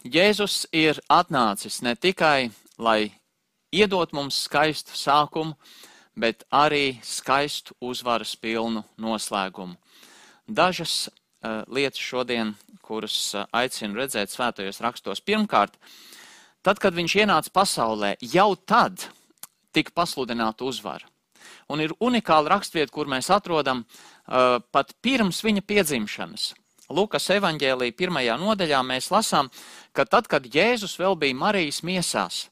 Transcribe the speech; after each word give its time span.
Jēzus 0.00 0.64
ir 0.72 0.96
atnācis 1.12 1.82
ne 1.84 1.92
tikai, 1.92 2.48
lai 2.80 3.12
iedot 3.68 4.14
mums 4.16 4.38
skaistu 4.46 4.96
sākumu, 4.96 5.58
bet 6.16 6.46
arī 6.48 6.96
skaistu 7.04 7.76
uzvaras 7.84 8.32
pilnu 8.40 8.80
noslēgumu. 8.96 9.76
Dažas 10.48 11.10
uh, 11.10 11.68
lietas 11.68 12.00
šodien, 12.00 12.54
kuras 12.80 13.34
uh, 13.34 13.44
aicinu 13.52 14.00
redzēt 14.00 14.32
svētajos 14.32 14.80
rakstos. 14.80 15.20
Pirmkārt, 15.20 15.76
tad, 16.64 16.80
kad 16.80 16.96
viņš 16.96 17.18
ienāca 17.20 17.52
pasaulē, 17.52 18.14
jau 18.24 18.54
tad 18.56 19.04
tika 19.70 19.92
pasludināta 19.92 20.64
uzvara. 20.64 21.04
Un 21.68 21.84
ir 21.84 21.92
unikāla 22.00 22.56
rakstvieta, 22.56 22.88
kur 22.88 23.04
mēs 23.04 23.28
atrodam 23.28 23.84
uh, 23.84 24.64
pat 24.72 24.96
pirms 25.04 25.44
viņa 25.44 25.60
piedzimšanas. 25.60 26.54
Lukas 26.90 27.28
evanģēlī 27.30 27.92
pirmajā 27.94 28.34
nodaļā 28.40 28.80
mēs 28.86 29.10
lasām, 29.14 29.50
ka 29.94 30.04
tad, 30.04 30.26
kad 30.26 30.46
Jēzus 30.46 30.96
vēl 30.98 31.14
bija 31.18 31.38
Marijas 31.38 31.84
miesās, 31.86 32.48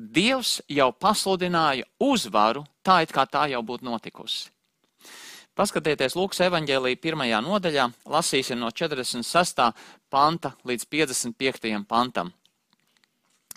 Dievs 0.00 0.62
jau 0.70 0.92
pasludināja 0.96 1.84
uzvaru, 2.00 2.62
tā 2.80 3.02
it 3.04 3.10
kā 3.12 3.26
tā 3.28 3.50
jau 3.50 3.60
būtu 3.60 3.84
notikusi. 3.84 4.48
Paskatieties, 5.58 6.14
Lūkas 6.16 6.40
evanģēlī 6.46 6.94
pirmajā 6.96 7.40
nodaļā, 7.44 7.84
lasīsim 8.08 8.56
no 8.62 8.70
46. 8.72 9.66
panta 10.08 10.54
līdz 10.64 10.86
55. 10.88 11.82
pantam. 11.90 12.30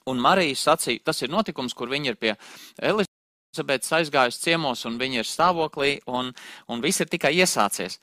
Un 0.09 0.20
Marija 0.20 0.57
sacīja, 0.59 1.05
tas 1.05 1.21
ir 1.23 1.31
notikums, 1.31 1.71
kur 1.77 1.87
viņi 1.87 2.12
ir 2.12 2.20
pie 2.20 2.34
Elizabetes 2.81 3.93
aizgājusi 3.95 4.41
ciemos, 4.43 4.84
un 4.89 4.98
viņi 4.99 5.21
ir 5.21 5.29
stāvoklī, 5.29 5.93
un, 6.12 6.34
un 6.67 6.84
viss 6.84 6.99
ir 6.99 7.07
tikai 7.13 7.37
iesācies. 7.37 8.01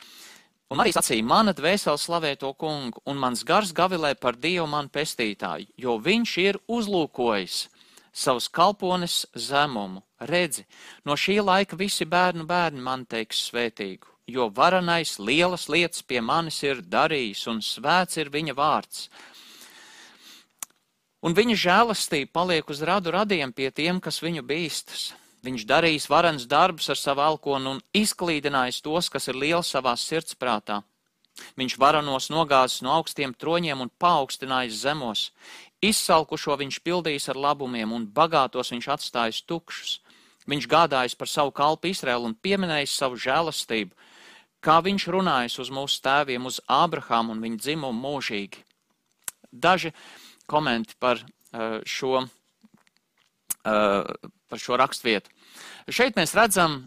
Un 0.70 0.79
Marija 0.79 1.01
sacīja, 1.01 1.27
mana 1.27 1.51
dvēsele 1.51 1.98
slavē 1.98 2.37
to 2.38 2.52
kungu, 2.55 3.01
un 3.10 3.19
mans 3.19 3.41
gars 3.42 3.73
gavilē 3.74 4.12
par 4.15 4.37
Dievu 4.38 4.69
man 4.70 4.87
pestītāju, 4.87 5.66
jo 5.74 5.96
viņš 5.98 6.34
ir 6.38 6.59
uzlūkojis 6.70 7.65
savus 8.15 8.46
kalpones 8.46 9.24
zemumu. 9.35 10.04
Redzi, 10.30 10.62
no 11.02 11.16
šī 11.18 11.40
laika 11.43 11.74
visi 11.80 12.07
bērnu 12.07 12.46
bērni 12.46 12.85
man 12.87 13.02
teiks 13.02 13.40
svētīgu, 13.49 14.07
jo 14.30 14.46
varanais 14.54 15.16
lielas 15.18 15.66
lietas 15.66 16.04
pie 16.07 16.23
manis 16.23 16.62
ir 16.62 16.84
darījis, 16.87 17.46
un 17.51 17.59
svēts 17.66 18.21
ir 18.23 18.30
viņa 18.30 18.55
vārds. 18.55 19.09
Un 21.27 21.34
viņa 21.34 21.57
žēlastība 21.65 22.30
paliek 22.32 22.71
uz 22.71 22.84
radu 22.87 23.10
radiem 23.16 23.51
pie 23.52 23.73
tiem, 23.74 23.99
kas 23.99 24.23
viņu 24.23 24.46
bīstas. 24.46 25.10
Viņš 25.41 25.65
darījis 25.65 26.09
varens 26.13 26.45
darbus 26.45 26.91
ar 26.93 26.99
savu 27.01 27.24
alkonu 27.24 27.77
un 27.77 27.83
izklīdinājis 27.96 28.83
tos, 28.85 29.09
kas 29.09 29.29
ir 29.30 29.38
lieli 29.41 29.65
savā 29.65 29.95
sirdsprātā. 29.96 30.83
Viņš 31.57 31.77
varanos 31.80 32.29
nogāzis 32.29 32.83
no 32.85 32.93
augstiem 32.99 33.33
troņiem 33.33 33.80
un 33.80 33.93
paaugstinājis 34.02 34.83
zemos. 34.83 35.30
Izsalkušo 35.80 36.59
viņš 36.61 36.80
pildījis 36.85 37.30
ar 37.33 37.41
labumiem 37.41 37.93
un 37.96 38.05
bagātos 38.05 38.73
viņš 38.74 38.88
atstājis 38.96 39.45
tukšus. 39.49 39.95
Viņš 40.51 40.66
gādājis 40.68 41.16
par 41.16 41.30
savu 41.30 41.55
kalpu 41.57 41.88
Izraelu 41.93 42.29
un 42.29 42.35
pieminējis 42.35 42.96
savu 43.01 43.16
žēlastību, 43.21 43.95
kā 44.61 44.80
viņš 44.85 45.07
runājis 45.15 45.57
uz 45.63 45.71
mūsu 45.73 46.02
tēviem, 46.05 46.45
uz 46.49 46.61
Ābrahāmu 46.68 47.33
un 47.33 47.41
viņa 47.45 47.63
dzimumu 47.65 47.96
mūžīgi. 47.96 48.65
Daži 49.52 49.95
komenti 50.51 50.99
par 51.01 51.23
uh, 51.23 51.80
šo 51.88 52.27
Uh, 53.61 54.09
par 54.51 54.60
šo 54.62 54.79
raksturvietu. 54.80 55.30
Šeit 55.90 56.18
mēs 56.18 56.34
redzam, 56.37 56.82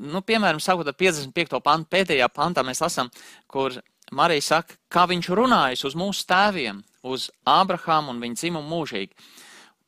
nu, 0.00 0.22
piemēram, 0.26 0.60
sākot 0.62 0.88
ar 0.88 0.96
55. 0.98 1.60
pantu, 1.64 1.90
pēdējā 1.92 2.28
pantā 2.32 2.64
mēs 2.66 2.82
lasām, 2.84 3.12
kur 3.52 3.78
Marija 4.16 4.44
saka, 4.44 4.76
kā 4.92 5.06
viņš 5.10 5.30
runājas 5.34 5.84
uz 5.88 5.96
mūsu 5.98 6.26
tēviem, 6.28 6.82
uz 7.06 7.28
Ābrahāmu 7.46 8.12
un 8.14 8.22
viņa 8.22 8.40
dzimumu 8.42 8.68
mūžīgi. 8.70 9.14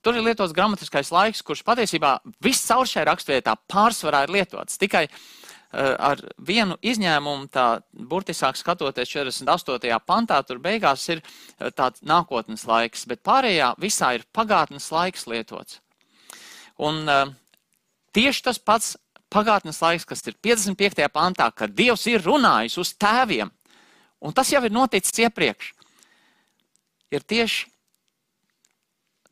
Tur 0.03 0.15
ir 0.15 0.25
lietots 0.27 0.55
gramatiskais 0.55 1.11
laiks, 1.11 1.43
kurš 1.43 1.65
patiesībā 1.67 2.19
viss 2.43 2.67
caur 2.69 2.87
šai 2.87 3.05
rakstvietā 3.09 3.57
pārsvarā 3.71 4.25
ir 4.27 4.35
lietots. 4.37 4.79
Tikai 4.79 5.09
ar 5.75 6.23
vienu 6.41 6.79
izņēmumu, 6.81 7.51
tā 7.53 7.83
burtiskāk 7.93 8.57
skatoties 8.57 9.11
48. 9.11 9.99
pantā, 10.07 10.39
tur 10.47 10.63
beigās 10.65 11.03
ir 11.13 11.21
tāds 11.77 12.01
nākotnes 12.07 12.65
laiks, 12.69 13.05
bet 13.11 13.21
pārējā 13.27 13.75
visā 13.83 14.15
ir 14.17 14.25
pagātnes 14.33 14.89
laiks 14.95 15.27
lietots. 15.29 15.83
Un 16.79 17.03
uh, 17.11 17.31
tieši 18.15 18.45
tas 18.47 18.61
pats 18.63 18.95
pagātnes 19.33 19.81
laiks, 19.83 20.07
kas 20.09 20.23
ir 20.27 20.37
55. 20.45 21.09
pantā, 21.13 21.49
kad 21.55 21.75
Dievs 21.77 22.07
ir 22.09 22.23
runājis 22.25 22.79
uz 22.81 22.95
tēviem, 22.97 23.51
un 24.25 24.37
tas 24.37 24.53
jau 24.53 24.63
ir 24.65 24.75
noticis 24.75 25.27
iepriekš, 25.27 25.73
ir 27.13 27.25
tieši 27.25 27.67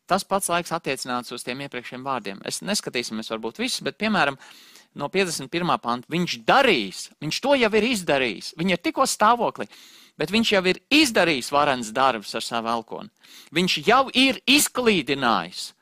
tas 0.06 0.24
pats 0.24 0.50
laiks 0.52 0.72
attiecināts 0.74 1.34
uz 1.34 1.42
tiem 1.42 1.64
iepriekšējiem 1.66 2.06
vārdiem. 2.06 2.42
Es 2.46 2.62
neskatīsimies 2.62 3.30
varbūt 3.32 3.58
visus, 3.58 3.82
bet 3.82 3.98
piemēram 3.98 4.38
no 4.96 5.08
51. 5.12 5.50
panta 5.82 6.12
viņš 6.12 6.38
darīs, 6.46 7.08
viņš 7.22 7.40
to 7.42 7.56
jau 7.58 7.70
ir 7.74 7.88
izdarījis, 7.90 8.52
viņa 8.58 8.76
ir 8.76 8.82
tikko 8.84 9.06
stāvokli. 9.10 9.66
Bet 10.16 10.30
viņš 10.32 10.50
jau 10.54 10.62
ir 10.70 10.78
izdarījis 10.96 11.50
varens 11.52 11.90
darbus 11.92 12.30
ar 12.38 12.44
savu 12.44 12.70
elkonu. 12.72 13.10
Viņš 13.52 13.74
jau 13.84 14.06
ir 14.16 14.38
izklīdinājis 14.48 15.74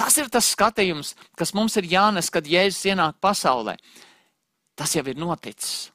Tas 0.00 0.16
ir 0.16 0.30
tas 0.32 0.48
skatījums, 0.54 1.12
kas 1.36 1.52
mums 1.52 1.76
ir 1.76 1.84
jānes, 1.90 2.30
kad 2.32 2.46
Jēzus 2.48 2.86
ienāk 2.88 3.18
pasaulē. 3.20 3.76
Tas 4.72 4.94
jau 4.96 5.04
ir 5.04 5.18
noticis. 5.20 5.90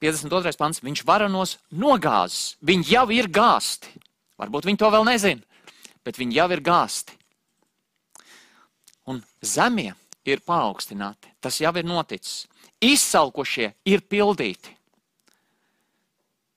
52. 0.00 0.56
pants. 0.56 0.80
Viņš 0.80 1.04
varanos 1.04 1.58
nogāzis. 1.76 2.56
Viņi 2.64 2.94
jau 2.94 3.04
ir 3.12 3.28
gāsti. 3.28 3.92
Varbūt 4.40 4.70
viņi 4.70 4.80
to 4.80 4.88
vēl 4.88 5.04
nezina, 5.04 5.64
bet 6.06 6.16
viņi 6.16 6.38
jau 6.38 6.46
ir 6.54 6.62
gāsti. 6.64 7.18
Un 9.12 9.20
zemie 9.44 9.92
ir 10.24 10.40
paaugstināti. 10.46 11.28
Tas 11.44 11.60
jau 11.60 11.74
ir 11.76 11.84
noticis. 11.84 12.46
Izsalkušie 12.80 13.74
ir 13.84 14.00
pildīti, 14.08 14.72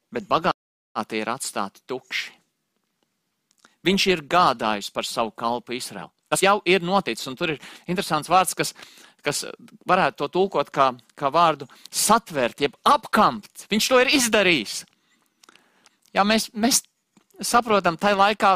bet 0.08 0.30
bagāti 0.30 1.20
ir 1.20 1.34
atstāti 1.34 1.84
tukši. 1.84 2.31
Viņš 3.83 4.05
ir 4.11 4.23
gādājis 4.31 4.91
par 4.94 5.07
savu 5.07 5.33
kalpu 5.35 5.75
Izraelu. 5.75 6.11
Tas 6.31 6.41
jau 6.41 6.57
ir 6.66 6.81
noticis, 6.81 7.27
un 7.29 7.35
tur 7.38 7.53
ir 7.53 7.59
interesants 7.85 8.31
vārds, 8.31 8.55
kas, 8.57 8.71
kas 9.21 9.44
varētu 9.89 10.23
to 10.23 10.29
tulkot 10.33 10.71
kā, 10.73 10.88
kā 11.19 11.29
vārdu 11.33 11.67
satvert, 11.91 12.63
jeb 12.63 12.77
apkampt. 12.89 13.67
Viņš 13.69 13.89
to 13.91 13.99
ir 14.01 14.13
izdarījis. 14.17 14.79
Jā, 16.16 16.25
mēs, 16.25 16.47
mēs 16.53 16.81
saprotam, 17.44 17.99
tajā 18.01 18.17
laikā 18.17 18.55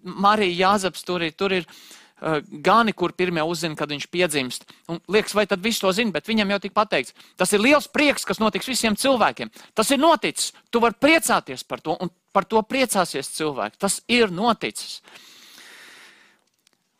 Marija 0.00 0.56
Jāzeps 0.56 1.04
tur 1.04 1.26
ir, 1.26 1.34
tur 1.36 1.52
ir 1.58 1.66
gani, 2.20 2.92
kur 2.92 3.14
pirmie 3.16 3.42
uzzina, 3.46 3.76
kad 3.78 3.90
viņš 3.92 4.06
piedzimst. 4.12 4.66
Un 4.92 5.00
liekas, 5.08 5.34
vai 5.36 5.46
tad 5.48 5.62
viss 5.64 5.80
to 5.80 5.92
zina, 5.96 6.12
bet 6.12 6.28
viņam 6.28 6.52
jau 6.54 6.58
tik 6.66 6.74
pateikts. 6.76 7.14
Tas 7.40 7.52
ir 7.56 7.62
liels 7.64 7.88
prieks, 7.88 8.26
kas 8.28 8.42
notiks 8.42 8.68
visiem 8.68 8.96
cilvēkiem. 8.98 9.52
Tas 9.74 9.90
ir 9.90 10.00
noticis. 10.02 10.52
Tu 10.70 10.82
vari 10.82 10.98
priecāties 11.00 11.64
par 11.64 11.80
to, 11.84 11.96
un 11.96 12.12
par 12.32 12.44
to 12.44 12.60
priecāsies 12.62 13.32
cilvēki. 13.38 13.80
Tas 13.80 14.00
ir 14.08 14.32
noticis. 14.34 15.00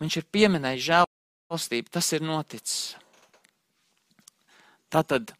Viņš 0.00 0.16
ir 0.16 0.30
pieminējis 0.32 0.86
žēlastību, 0.88 1.92
tas 1.92 2.08
ir 2.16 2.24
noticis. 2.24 2.80
Tātad 4.90 5.34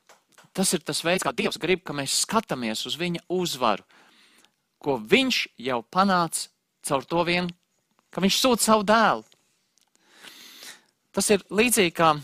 tas 0.53 0.75
ir 0.77 0.83
tas 0.85 1.01
veids, 1.07 1.25
kā 1.25 1.33
Dievs 1.33 1.59
grib, 1.63 1.83
ka 1.87 1.95
mēs 1.97 2.21
skatāmies 2.27 2.85
uz 2.89 2.99
viņa 3.01 3.25
uzvaru, 3.33 3.87
ko 4.83 4.99
viņš 5.01 5.43
jau 5.63 5.81
panāca 5.89 6.49
caur 6.87 7.05
to 7.07 7.25
vien, 7.29 7.51
ka 8.11 8.23
viņš 8.23 8.39
sūta 8.41 8.67
savu 8.67 8.87
dēlu. 8.87 9.25
Tas 11.15 11.31
ir 11.35 11.43
līdzīgi 11.51 11.95
kā 11.97 12.15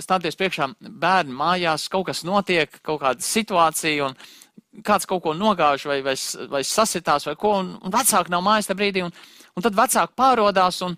stāties 0.00 0.38
priekšā 0.38 0.70
bērnu 0.80 1.34
mājās, 1.36 1.88
kaut 1.92 2.08
kas 2.10 2.22
notiek, 2.24 2.72
kaut 2.86 3.02
kāda 3.02 3.24
situācija, 3.24 4.08
un 4.10 4.82
kāds 4.86 5.08
kaut 5.08 5.24
ko 5.24 5.34
nogāž 5.34 5.86
vai, 5.90 6.00
vai, 6.06 6.14
vai 6.50 6.62
sasitās 6.66 7.26
vai 7.26 7.36
ko, 7.38 7.56
un, 7.60 7.72
un 7.82 7.94
vecāki 7.94 8.32
nav 8.32 8.44
mājās 8.46 8.70
tajā 8.70 8.78
brīdī, 8.78 9.04
un, 9.06 9.12
un 9.56 9.66
tad 9.66 9.76
vecāki 9.76 10.16
pārodās, 10.18 10.80
un, 10.86 10.96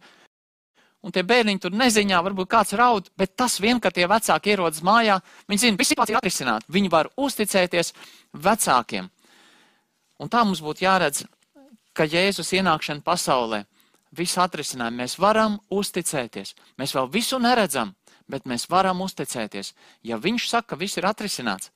un 1.03 1.15
tie 1.15 1.25
bērniņi 1.27 1.65
tur 1.65 1.75
neziņā, 1.81 2.21
varbūt 2.29 2.53
kāds 2.53 2.77
raud, 2.79 3.09
bet 3.19 3.35
tas 3.39 3.59
vien, 3.65 3.81
ka 3.81 3.91
tie 3.91 4.07
vecāki 4.11 4.53
ierodas 4.53 4.85
mājā, 4.87 5.19
viņi 5.49 5.65
zina, 5.65 5.81
visi 5.81 5.95
situācija 5.95 6.21
atrisināt, 6.21 6.69
viņi 6.69 6.93
var 6.93 7.11
uzticēties 7.17 7.95
vecākiem. 8.45 9.09
Un 10.23 10.31
tā 10.31 10.45
mums 10.45 10.63
būtu 10.63 10.85
jāredz, 10.85 11.25
ka 11.97 12.07
Jēzus 12.07 12.53
ienākšana 12.55 13.03
pasaulē 13.05 13.65
visu 14.17 14.41
atrisinājumu 14.45 15.03
mēs 15.03 15.17
varam 15.21 15.59
uzticēties. 15.73 16.55
Mēs 16.81 16.95
vēl 16.97 17.09
visu 17.13 17.41
neredzam, 17.43 17.95
bet 18.29 18.47
mēs 18.49 18.69
varam 18.71 19.01
uzticēties. 19.05 19.73
Ja 20.07 20.21
viņš 20.21 20.49
saka, 20.51 20.73
ka 20.73 20.81
viss 20.81 21.01
ir 21.01 21.09
atrisināts, 21.09 21.73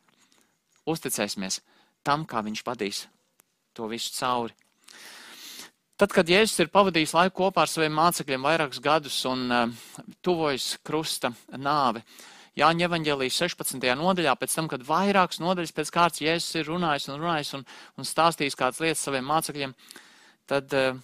uzticēsimies 0.86 1.60
tam, 2.06 2.24
kā 2.28 2.44
viņš 2.46 2.62
vadīs 2.66 3.06
to 3.76 3.88
visu 3.90 4.14
cauri. 4.16 4.54
Tad, 5.96 6.12
kad 6.12 6.28
Jēzus 6.28 6.60
ir 6.60 6.68
pavadījis 6.68 7.14
laiku 7.16 7.38
kopā 7.40 7.64
ar 7.64 7.70
saviem 7.72 7.94
mācekļiem 7.96 8.42
vairākus 8.44 8.82
gadus 8.84 9.16
un 9.28 9.46
uh, 9.48 9.92
tuvojas 10.20 10.74
krusta 10.84 11.32
nāve, 11.56 12.04
Jāņa 12.56 12.86
evaņģēlijas 12.86 13.38
16. 13.42 13.82
nodaļā, 14.00 14.32
pēc 14.40 14.52
tam, 14.56 14.68
kad 14.72 14.84
vairākas 14.84 15.42
nodaļas 15.42 15.74
pēc 15.76 15.90
kārtas 15.92 16.22
Jēzus 16.24 16.56
ir 16.56 16.70
runājis 16.70 17.10
un 17.12 17.18
runājis 17.20 17.50
un, 17.58 17.64
un 18.00 18.08
stāstījis 18.08 18.56
kādas 18.56 18.80
lietas 18.80 19.02
saviem 19.04 19.28
mācekļiem, 19.28 19.74
tad 20.48 20.76
uh, 20.76 21.00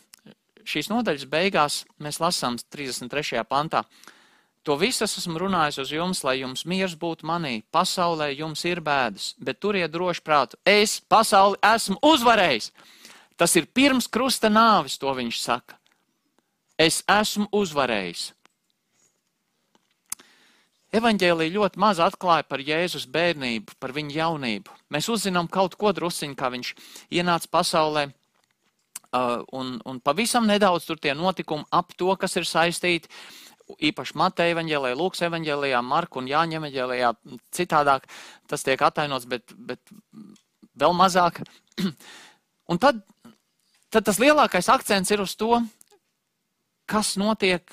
šīs 0.68 0.90
nodaļas 0.92 1.28
beigās 1.30 1.82
mēs 2.02 2.20
lasām 2.22 2.58
33. 2.58 3.42
pantā. 3.48 3.84
To 4.62 4.76
visu 4.78 5.02
esmu 5.08 5.40
runājis 5.42 5.80
uz 5.82 5.90
jums, 5.90 6.20
lai 6.22 6.36
jums 6.38 6.62
miers 6.70 6.94
būtu 6.94 7.26
manī. 7.26 7.64
Pasaulē 7.74 8.30
jums 8.30 8.62
ir 8.68 8.78
bēdas, 8.80 9.32
bet 9.42 9.58
turiet 9.58 9.90
droši 9.90 10.22
prātu. 10.22 10.58
Es 10.62 11.00
pasauli 11.00 11.58
esmu 11.66 11.98
uzvarējis. 11.98 12.70
Tas 13.34 13.56
ir 13.58 13.66
pirms 13.66 14.06
krusta 14.06 14.52
nāvis, 14.52 15.00
to 15.02 15.10
viņš 15.10 15.40
saka. 15.42 15.80
Es 16.78 17.02
esmu 17.10 17.48
uzvarējis. 17.50 18.30
Evanģēlija 20.92 21.54
ļoti 21.54 21.80
maz 21.80 21.98
atklāja 22.04 22.44
par 22.44 22.60
Jēzus 22.60 23.06
bērnību, 23.08 23.78
par 23.80 23.94
viņa 23.96 24.14
jaunību. 24.18 24.74
Mēs 24.92 25.08
uzzinām 25.08 25.48
kaut 25.48 25.74
ko 25.80 25.90
drusciņu, 25.96 26.36
kā 26.36 26.50
viņš 26.52 26.74
ienāca 27.16 27.48
pasaulē, 27.48 28.10
un, 29.12 29.76
un 29.84 30.00
pavisam 30.00 30.46
nedaudz 30.48 30.86
tur 30.88 31.00
tie 31.00 31.14
notikumi 31.14 31.66
ap 31.70 31.92
to, 31.96 32.14
kas 32.16 32.36
ir 32.40 32.48
saistīti 32.48 33.10
īpaši 33.72 34.16
Mateja 34.18 34.56
evaņģēlijā, 34.56 34.98
Lūks 34.98 35.22
evaņģēlijā, 35.28 35.80
Marku 35.86 36.20
un 36.20 36.28
Jāņa 36.30 36.58
evaņģēlijā, 36.58 37.12
citādāk 37.54 38.08
tas 38.50 38.64
tiek 38.66 38.80
atainots, 38.82 39.28
bet, 39.28 39.54
bet 39.56 39.80
vēl 40.78 40.96
mazāk. 40.96 41.42
Un 42.70 42.80
tad, 42.80 43.00
tad 43.92 44.06
tas 44.06 44.20
lielākais 44.22 44.68
akcents 44.72 45.10
ir 45.12 45.22
uz 45.24 45.34
to, 45.36 45.60
kas 46.88 47.14
notiek, 47.20 47.64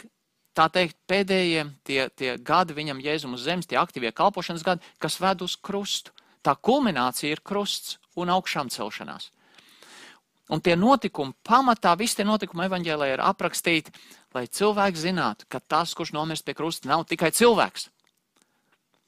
tā 0.58 0.68
teikt, 0.74 0.98
pēdējie 1.10 1.66
tie, 1.88 2.00
tie 2.16 2.38
gadi 2.38 2.76
viņam 2.76 3.02
Jēzum 3.04 3.36
uz 3.38 3.46
zemes, 3.48 3.68
tie 3.70 3.80
aktīvie 3.80 4.12
kalpošanas 4.16 4.66
gadi, 4.66 4.96
kas 5.00 5.20
ved 5.22 5.44
uz 5.46 5.56
krustu. 5.56 6.16
Tā 6.44 6.56
kulminācija 6.56 7.36
ir 7.36 7.44
krusts 7.44 7.98
un 8.20 8.32
augšām 8.32 8.72
celšanās. 8.72 9.30
Un 10.50 10.62
tie 10.66 10.74
notikumi, 10.74 11.36
pamatā 11.46 11.94
visi 11.98 12.18
tie 12.18 12.26
notikumi 12.26 12.66
evaņģēlē 12.66 13.12
ir 13.14 13.22
aprakstīti, 13.22 13.94
lai 14.34 14.48
cilvēks 14.50 15.06
zinātu, 15.06 15.46
ka 15.50 15.62
tas, 15.62 15.94
kurš 15.94 16.16
nomirst 16.16 16.46
pie 16.46 16.56
krusta, 16.58 16.90
nav 16.90 17.06
tikai 17.10 17.30
cilvēks. 17.30 17.90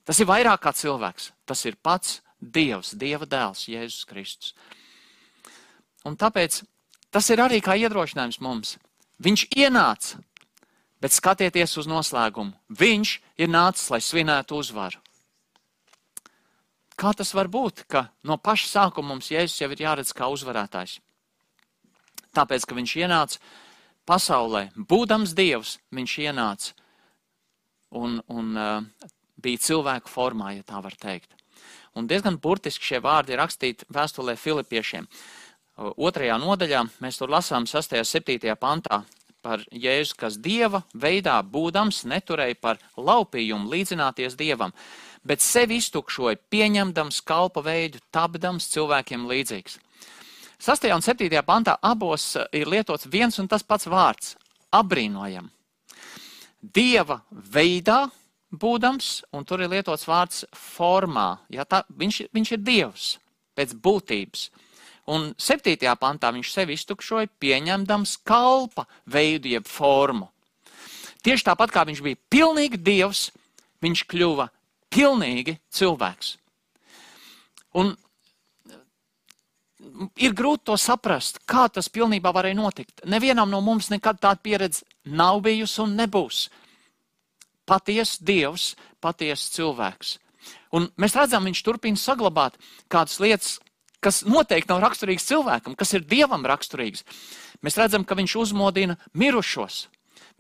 Tas 0.06 0.22
ir 0.22 0.30
vairāk 0.30 0.62
kā 0.62 0.74
cilvēks. 0.74 1.32
Tas 1.50 1.66
ir 1.66 1.78
pats 1.82 2.20
Dievs, 2.42 2.94
Dieva 2.98 3.26
dēls, 3.30 3.68
Jēzus 3.70 4.06
Kristus. 4.10 4.54
Un 6.06 6.18
tāpēc 6.18 6.64
tas 7.14 7.30
ir 7.30 7.42
arī 7.42 7.62
kā 7.62 7.78
iedrošinājums 7.78 8.42
mums. 8.42 8.78
Viņš 9.22 9.46
ienāca, 9.54 10.22
bet 11.02 11.14
skatieties 11.14 11.78
uz 11.78 11.90
noslēgumu. 11.90 12.54
Viņš 12.70 13.14
ir 13.42 13.50
nācis, 13.50 13.90
lai 13.94 14.02
svinētu 14.02 14.58
uzvaru. 14.58 15.02
Kā 16.98 17.14
tas 17.18 17.34
var 17.34 17.50
būt, 17.50 17.86
ka 17.90 18.10
no 18.26 18.38
paša 18.38 18.68
sākuma 18.70 19.14
mums 19.14 19.30
Jēzus 19.34 19.62
jau 19.62 19.70
ir 19.74 19.86
jāredz 19.86 20.14
kā 20.14 20.30
uzvarētājs? 20.30 21.00
Tāpēc, 22.38 22.66
ka 22.68 22.78
viņš 22.78 22.96
ienāca 23.04 23.42
pasaulē, 24.10 24.70
būdams 24.76 25.36
Dievs, 25.38 25.78
viņš 25.94 26.18
ienāca 26.26 26.74
un, 27.92 28.20
un 28.32 28.58
uh, 28.58 29.08
bija 29.42 29.62
cilvēku 29.68 30.12
formā, 30.12 30.56
ja 30.58 30.66
tā 30.68 30.82
var 30.84 30.96
teikt. 31.00 31.36
Un 31.98 32.08
diezgan 32.08 32.40
burtiski 32.40 32.94
šie 32.94 33.02
vārdi 33.04 33.36
ir 33.36 33.42
rakstīti 33.42 33.88
vēstulē 33.92 34.38
Filipiešiem. 34.40 35.08
Otrajā 35.82 36.38
nodaļā 36.40 36.86
mēs 37.04 37.18
tur 37.20 37.32
lasām 37.32 37.66
6. 37.68 37.98
un 38.00 38.08
7. 38.08 38.56
pantā 38.60 39.02
par 39.42 39.64
Jēzu, 39.74 40.16
kas 40.20 40.38
Dieva 40.38 40.84
veidā 40.94 41.40
būdams 41.44 42.04
neturēja 42.08 42.60
par 42.62 42.80
laupījumu 42.98 43.72
līdzināties 43.72 44.38
Dievam, 44.40 44.74
bet 45.26 45.42
sevi 45.42 45.80
iztukšoja, 45.82 46.40
pieņemdams 46.54 47.22
kalpa 47.26 47.64
veidu, 47.66 48.02
tapdams 48.14 48.70
cilvēkiem 48.72 49.26
līdzīgs. 49.32 49.80
6. 50.62 50.92
un 50.94 51.02
7. 51.02 51.42
pantā 51.42 51.74
abos 51.82 52.36
eh, 52.36 52.46
ir 52.62 52.70
lietots 52.70 53.08
viens 53.10 53.34
un 53.42 53.48
tas 53.50 53.64
pats 53.66 53.88
vārds- 53.90 54.36
apbrīnojam. 54.80 55.50
Dieva 56.62 57.24
veidā 57.34 58.12
būdams, 58.54 59.24
un 59.34 59.44
tur 59.44 59.62
ir 59.62 59.72
lietots 59.72 60.06
vārds 60.06 60.46
formā. 60.54 61.40
Ja, 61.50 61.66
tā, 61.66 61.82
viņš, 61.90 62.30
viņš 62.30 62.52
ir 62.52 62.62
Dievs 62.62 63.18
pēc 63.58 63.74
būtības. 63.74 64.52
Un 65.08 65.34
7. 65.34 65.96
pantā 65.98 66.30
viņš 66.30 66.54
sevi 66.54 66.78
iztukšoja, 66.78 67.32
pieņemdams 67.42 68.20
kalpa 68.24 68.86
veidu, 69.08 69.50
jeb 69.50 69.66
formu. 69.66 70.30
Tieši 71.24 71.44
tāpat 71.50 71.74
kā 71.74 71.88
viņš 71.90 72.04
bija 72.06 72.22
pilnīgi 72.30 72.78
Dievs, 72.78 73.32
viņš 73.82 74.06
kļuva 74.06 74.52
pilnīgi 74.94 75.58
cilvēks. 75.74 76.38
Un 77.74 77.98
ir 80.22 80.34
grūti 80.38 80.70
to 80.70 80.78
saprast, 80.80 81.42
kā 81.50 81.68
tas 81.74 81.90
pilnībā 81.92 82.32
varēja 82.34 82.58
notikt. 82.58 83.04
Nevienam 83.10 83.50
no 83.52 83.62
mums 83.66 83.90
nekad 83.92 84.20
tāda 84.22 84.42
pieredze 84.44 84.86
nav 85.06 85.42
bijusi 85.46 85.82
un 85.84 85.96
nebūs. 86.00 86.46
Patiesa 87.70 88.26
Dievs, 88.26 88.72
patiesa 89.02 89.52
cilvēks. 89.56 90.18
Un 90.76 90.90
mēs 91.00 91.16
redzam, 91.18 91.46
viņš 91.46 91.64
turpina 91.66 92.00
saglabāt 92.00 92.58
kādas 92.92 93.20
lietas, 93.22 93.56
kas 94.02 94.24
noteikti 94.26 94.72
nav 94.72 94.82
raksturīgas 94.86 95.28
cilvēkam, 95.30 95.78
kas 95.78 95.94
ir 95.94 96.06
Dievam 96.08 96.46
raksturīgas. 96.50 97.06
Mēs 97.62 97.78
redzam, 97.78 98.06
ka 98.06 98.18
viņš 98.18 98.38
uzmodina 98.42 98.98
mirušos, 99.14 99.86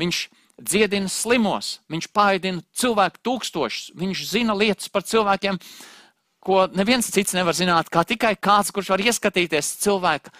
viņš 0.01 0.21
dziedina 0.61 1.09
slimos, 1.09 1.79
viņš 1.91 2.09
paēdina 2.13 2.65
cilvēku 2.77 3.21
tūkstošus, 3.25 3.91
viņš 3.97 4.23
zina 4.29 4.55
lietas 4.57 4.89
par 4.89 5.05
cilvēkiem, 5.05 5.57
uh, 5.57 6.00
ko 6.41 6.65
neviens 6.73 7.09
cits 7.13 7.35
nevar 7.37 7.55
zināt, 7.57 7.91
kā 7.93 8.03
tikai 8.07 8.33
kāds, 8.41 8.73
kurš 8.73 8.91
var 8.95 9.03
ieskatīties 9.03 9.75
cilvēka 9.83 10.33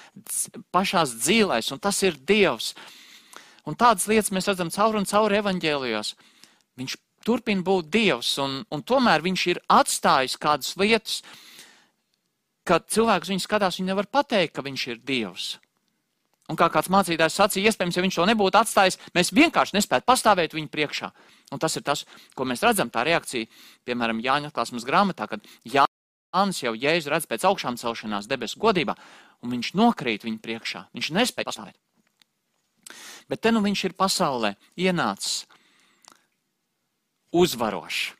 pašās 0.73 1.13
dzīvēs, 1.21 1.71
un 1.75 1.81
tas 1.81 2.01
ir 2.03 2.17
Dievs. 2.17 2.73
Un 3.69 3.77
tādas 3.77 4.07
lietas 4.09 4.33
mēs 4.33 4.49
redzam 4.49 4.71
caur 4.73 4.97
un 4.97 5.05
caur 5.05 5.33
evaņģēlijos. 5.37 6.15
Viņš 6.81 6.97
turpina 7.25 7.61
būt 7.65 7.91
Dievs, 7.93 8.33
un, 8.41 8.63
un 8.73 8.81
tomēr 8.81 9.21
viņš 9.21 9.47
ir 9.53 9.61
atstājis 9.69 10.39
kādas 10.41 10.73
lietas, 10.81 11.19
kad 12.65 12.87
cilvēks 12.89 13.29
viņu 13.29 13.43
skatās, 13.45 13.77
viņi 13.77 13.91
nevar 13.91 14.09
pateikt, 14.09 14.55
ka 14.55 14.65
viņš 14.65 14.87
ir 14.89 15.03
Dievs. 15.05 15.51
Un 16.49 16.57
kā 16.59 16.67
kāds 16.73 16.89
mācītājs 16.91 17.37
sacīja, 17.37 17.71
iespējams, 17.71 17.95
ja 17.95 18.03
viņš 18.03 18.17
to 18.17 18.25
nebūtu 18.27 18.59
atstājis, 18.59 18.97
mēs 19.15 19.31
vienkārši 19.37 19.77
nespētu 19.77 20.07
pastāvēt 20.09 20.57
viņu 20.57 20.71
priekšā. 20.73 21.11
Un 21.51 21.59
tas 21.59 21.75
ir 21.75 21.83
tas, 21.83 22.05
ko 22.35 22.47
mēs 22.47 22.63
redzam, 22.63 22.89
tā 22.91 23.03
reakcija, 23.03 23.49
piemēram, 23.87 24.21
Jāņa 24.23 24.51
atklāsmes 24.51 24.87
grāmatā, 24.87 25.27
kad 25.27 25.43
Jā, 25.67 25.83
Jānis 26.31 26.61
jau 26.63 26.71
jēzu 26.71 27.11
redz 27.11 27.27
pēc 27.27 27.43
augšām 27.49 27.75
celšanās 27.79 28.29
debesu 28.31 28.59
godībā, 28.59 28.95
un 29.43 29.51
viņš 29.51 29.73
nokrīt 29.75 30.23
viņu 30.23 30.39
priekšā. 30.39 30.85
Viņš 30.95 31.11
nespēja 31.17 31.49
pastāvēt. 31.49 31.75
Bet 33.27 33.43
te 33.43 33.51
nu 33.51 33.61
viņš 33.63 33.83
ir 33.89 33.97
pasaulē 33.99 34.55
ienācis 34.79 35.43
uzvarošs. 37.35 38.11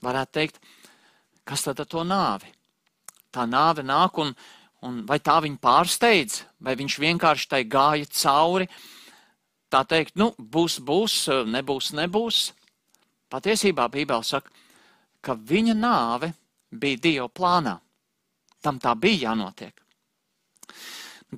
Varētu 0.00 0.32
teikt, 0.32 0.60
kas 1.44 1.66
tad 1.66 1.82
ar 1.82 1.88
to 1.88 2.04
nāvi? 2.08 2.48
Tā 3.30 3.44
nāve 3.48 3.84
nāk 3.84 4.16
un, 4.22 4.32
un 4.86 5.02
vai 5.08 5.18
tā 5.20 5.36
viņu 5.44 5.60
pārsteidz, 5.60 6.40
vai 6.64 6.74
viņš 6.80 6.96
vienkārši 7.04 7.50
tai 7.52 7.62
gāja 7.68 8.08
cauri. 8.08 8.68
Tā 9.70 9.84
teikt, 9.86 10.16
nu, 10.18 10.32
būs, 10.38 10.80
būs, 10.82 11.28
nebūs, 11.46 11.92
nebūs. 11.94 12.40
Patiesībā 13.30 13.86
Bībele 13.92 14.26
saka, 14.26 14.50
ka 15.22 15.36
viņa 15.36 15.76
nāve 15.78 16.32
bija 16.70 16.98
Dieva 17.04 17.28
plānā. 17.30 17.76
Tam 18.60 18.80
tā 18.82 18.96
bija 18.98 19.30
jānotiek. 19.30 19.76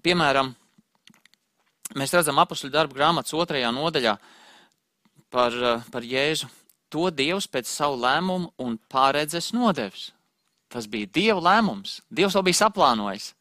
Piemēram, 0.03 0.49
mēs 2.01 2.15
redzam 2.17 2.41
apakšļu 2.41 2.73
darbu 2.73 2.97
grāmatas 2.97 3.37
otrajā 3.37 3.69
nodaļā 3.77 4.17
par, 5.31 5.59
par 5.93 6.09
Jēzu. 6.09 6.49
To 6.93 7.11
Dievs 7.13 7.47
pēc 7.49 7.69
savu 7.69 8.01
lēmumu 8.01 8.51
un 8.61 8.81
pārredzes 8.93 9.53
nodevis. 9.53 10.11
Tas 10.73 10.89
bija 10.89 11.09
Dieva 11.13 11.41
lēmums. 11.41 12.01
Dievs 12.09 12.33
to 12.37 12.43
bija 12.45 12.65
saplānojis 12.65 13.35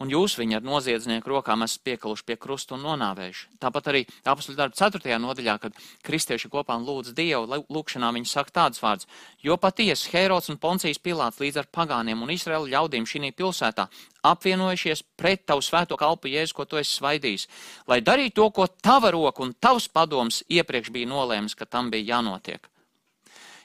un 0.00 0.10
jūs 0.12 0.36
viņu 0.40 0.58
ar 0.58 0.64
noziedznieku 0.64 1.30
rokām 1.30 1.64
esat 1.66 1.82
piekaluši 1.84 2.26
pie 2.26 2.36
krusta 2.40 2.76
un 2.76 2.84
nonāvējuši. 2.86 3.46
Tāpat 3.60 3.90
arī 3.92 4.04
apakšu 4.24 4.56
darba 4.58 4.76
4. 4.78 5.18
nodaļā, 5.20 5.56
kad 5.60 5.76
kristieši 6.06 6.50
kopā 6.52 6.78
lūdz 6.80 7.12
Dievu, 7.16 7.60
lūkšanā 7.68 8.12
viņi 8.16 8.30
saka 8.30 8.56
tādus 8.62 8.82
vārdus, 8.82 9.10
jo 9.44 9.58
patiesi 9.60 10.10
Heirods 10.14 10.48
un 10.52 10.60
Poncijas 10.62 11.02
Pilāts 11.02 11.42
līdz 11.42 11.60
ar 11.62 11.68
pagāniem 11.68 12.24
un 12.24 12.32
Izraēlu 12.32 12.72
ļaudīm 12.72 13.08
šī 13.08 13.32
pilsētā 13.36 13.88
apvienojušies 14.24 15.04
pret 15.20 15.44
tavu 15.48 15.64
svēto 15.64 15.96
kalpu 16.00 16.32
Jēzu, 16.32 16.56
ko 16.56 16.64
tu 16.68 16.80
esi 16.80 16.96
svaidījis, 16.98 17.46
lai 17.88 18.00
darītu 18.04 18.40
to, 18.40 18.50
ko 18.56 18.68
tava 18.80 19.12
roka 19.12 19.44
un 19.44 19.54
tavs 19.60 19.88
padoms 19.92 20.42
iepriekš 20.48 20.92
bija 20.94 21.10
nolēmis, 21.10 21.56
ka 21.56 21.68
tam 21.68 21.90
bija 21.92 22.16
jānotiek. 22.16 22.69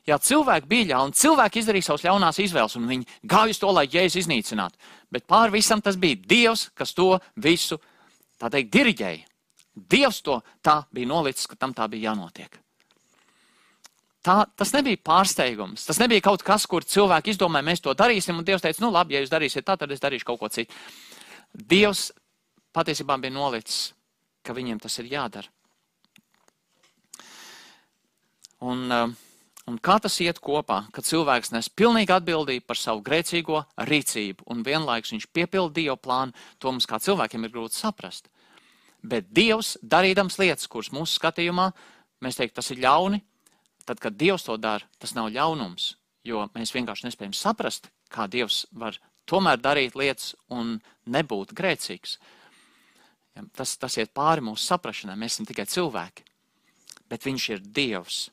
Jā, 0.05 0.19
cilvēki 0.21 0.69
bija 0.69 0.89
ļauni, 0.91 1.17
cilvēki 1.17 1.61
izdarīja 1.63 1.87
savas 1.87 2.03
ļaunās 2.05 2.39
izvēles, 2.43 2.75
un 2.77 2.85
viņi 2.89 3.07
gāja 3.25 3.55
uz 3.55 3.61
to, 3.61 3.71
lai 3.73 3.87
jēzus 3.89 4.21
iznīcinātu. 4.21 4.77
Bet 5.09 5.25
pār 5.25 5.53
visam 5.53 5.81
tas 5.81 5.97
bija 5.97 6.19
Dievs, 6.29 6.67
kas 6.77 6.93
to 6.93 7.15
visu, 7.41 7.79
tā 8.37 8.51
teikt, 8.53 8.69
diriģēja. 8.75 9.25
Dievs 9.75 10.21
to 10.21 10.37
tā 10.63 10.83
bija 10.93 11.09
nolicis, 11.09 11.49
ka 11.49 11.57
tam 11.57 11.73
tā 11.73 11.89
bija 11.89 12.11
jānotiek. 12.11 12.61
tā, 14.25 14.37
tas 14.57 14.73
nebija 14.73 15.01
pārsteigums. 15.05 15.85
Tas 15.85 15.99
nebija 16.01 16.23
kaut 16.25 16.43
kas, 16.45 16.65
kur 16.69 16.85
cilvēki 16.85 17.33
izdomāja, 17.33 17.65
mēs 17.65 17.83
to 17.83 17.93
darīsim, 17.97 18.37
un 18.37 18.45
Dievs 18.45 18.63
teica, 18.63 18.81
nu 18.81 18.91
labi, 18.93 19.15
ja 19.15 19.21
jūs 19.23 19.33
darīsiet 19.33 19.65
tā, 19.65 19.77
tad 19.77 19.91
es 19.91 20.01
darīšu 20.01 20.25
kaut 20.25 20.39
ko 20.41 20.49
citu. 20.49 20.73
Dievs 21.53 22.11
patiesībā 22.75 23.17
bija 23.21 23.33
nolicis, 23.35 23.93
ka 24.45 24.53
viņiem 24.53 24.81
tas 24.81 24.97
ir 25.01 25.11
jādara. 25.13 25.49
Un, 28.65 28.85
uh, 28.89 29.24
un 29.69 29.79
kā 29.81 29.97
tas 30.01 30.15
iet 30.21 30.39
kopā, 30.43 30.83
kad 30.93 31.07
cilvēks 31.07 31.51
nes 31.55 31.69
pilnīgi 31.69 32.13
atbildību 32.15 32.65
par 32.67 32.79
savu 32.79 33.03
grēcīgo 33.05 33.63
rīcību, 33.89 34.45
un 34.51 34.63
vienlaikus 34.65 35.15
viņš 35.15 35.27
piepilda 35.33 35.73
Dieva 35.79 35.97
plānu, 35.97 36.35
to 36.59 36.71
mums 36.71 36.87
kā 36.89 36.99
cilvēkiem 37.01 37.47
ir 37.47 37.53
grūti 37.53 37.79
saprast. 37.79 38.29
Bet 39.05 39.29
Dievs, 39.33 39.75
darīdams 39.81 40.39
lietas, 40.41 40.69
kuras 40.71 40.91
mūsu 40.93 41.19
skatījumā 41.19 41.71
mēs 42.25 42.39
teiktu, 42.39 42.57
tas 42.59 42.71
ir 42.73 42.81
ļauni, 42.85 43.21
tad, 43.85 44.01
kad 44.01 44.17
Dievs 44.17 44.47
to 44.47 44.57
dara, 44.57 44.85
tas 45.01 45.13
nav 45.17 45.29
ļaunums, 45.33 45.93
jo 46.25 46.45
mēs 46.55 46.73
vienkārši 46.73 47.09
nespējam 47.09 47.35
saprast, 47.37 47.91
kā 48.09 48.25
Dievs 48.31 48.65
var 48.73 48.97
tomēr 49.29 49.61
darīt 49.61 49.97
lietas 49.97 50.33
un 50.53 50.79
nebūt 51.09 51.53
grēcīgs. 51.57 52.17
Tas, 53.57 53.75
tas 53.77 53.97
iet 53.99 54.13
pāri 54.15 54.45
mūsu 54.45 54.63
saprašanai, 54.63 55.17
mēs 55.19 55.35
esam 55.35 55.49
tikai 55.49 55.65
cilvēki, 55.67 56.23
bet 57.11 57.25
Viņš 57.27 57.49
ir 57.51 57.65
Dievs. 57.65 58.29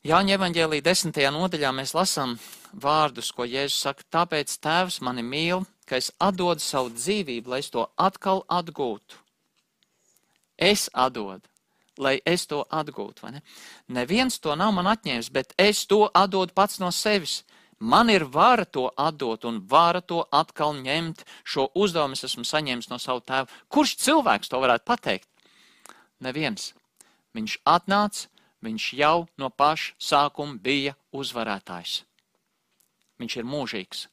Jāņa 0.00 0.38
evanģēlī 0.38 0.78
desmitajā 0.80 1.28
nodaļā 1.34 1.70
mēs 1.76 1.90
lasām 1.92 2.38
vārdus, 2.72 3.26
ko 3.36 3.44
Jēzus 3.44 3.82
saka, 3.84 4.06
tāpēc 4.16 4.54
tēvs 4.64 5.02
mani 5.04 5.20
mīl, 5.20 5.66
ka 5.84 5.98
es 6.00 6.08
atdodu 6.16 6.64
savu 6.64 6.88
dzīvību, 6.94 7.52
lai 7.52 7.58
es 7.60 7.68
to 7.68 7.84
atkal 8.00 8.40
atgūtu. 8.48 9.18
Es 10.56 10.86
atdodu, 10.96 11.44
lai 12.00 12.14
es 12.24 12.46
to 12.48 12.62
atgūtu, 12.64 13.26
vai 13.26 13.34
ne? 13.34 13.44
Neviens 13.92 14.40
to 14.40 14.56
nav 14.56 14.72
man 14.72 14.88
atņēmis, 14.88 15.28
bet 15.36 15.52
es 15.60 15.84
to 15.84 16.06
atdodu 16.08 16.56
pats 16.56 16.80
no 16.80 16.88
sevis. 16.88 17.42
Man 17.80 18.08
ir 18.08 18.24
vara 18.24 18.64
to 18.64 18.88
atdot 18.96 19.44
un 19.44 19.60
vara 19.68 20.00
to 20.00 20.24
atkal 20.32 20.80
ņemt. 20.80 21.26
Šo 21.44 21.68
uzdevumu 21.76 22.16
es 22.16 22.24
esmu 22.24 22.48
saņēmis 22.48 22.88
no 22.88 22.96
savu 22.96 23.20
tēvu. 23.20 23.52
Kurš 23.68 23.98
cilvēks 24.00 24.48
to 24.48 24.64
varētu 24.64 24.88
pateikt? 24.88 25.28
Neviens. 26.24 26.72
Viņš 27.36 27.60
atnāca, 27.68 28.28
viņš 28.64 28.86
jau 28.98 29.26
no 29.40 29.50
paša 29.50 29.94
sākuma 30.00 30.58
bija 30.60 30.96
uzvarētājs. 31.16 32.02
Viņš 33.20 33.36
ir 33.36 33.48
mūžīgs. 33.48 34.06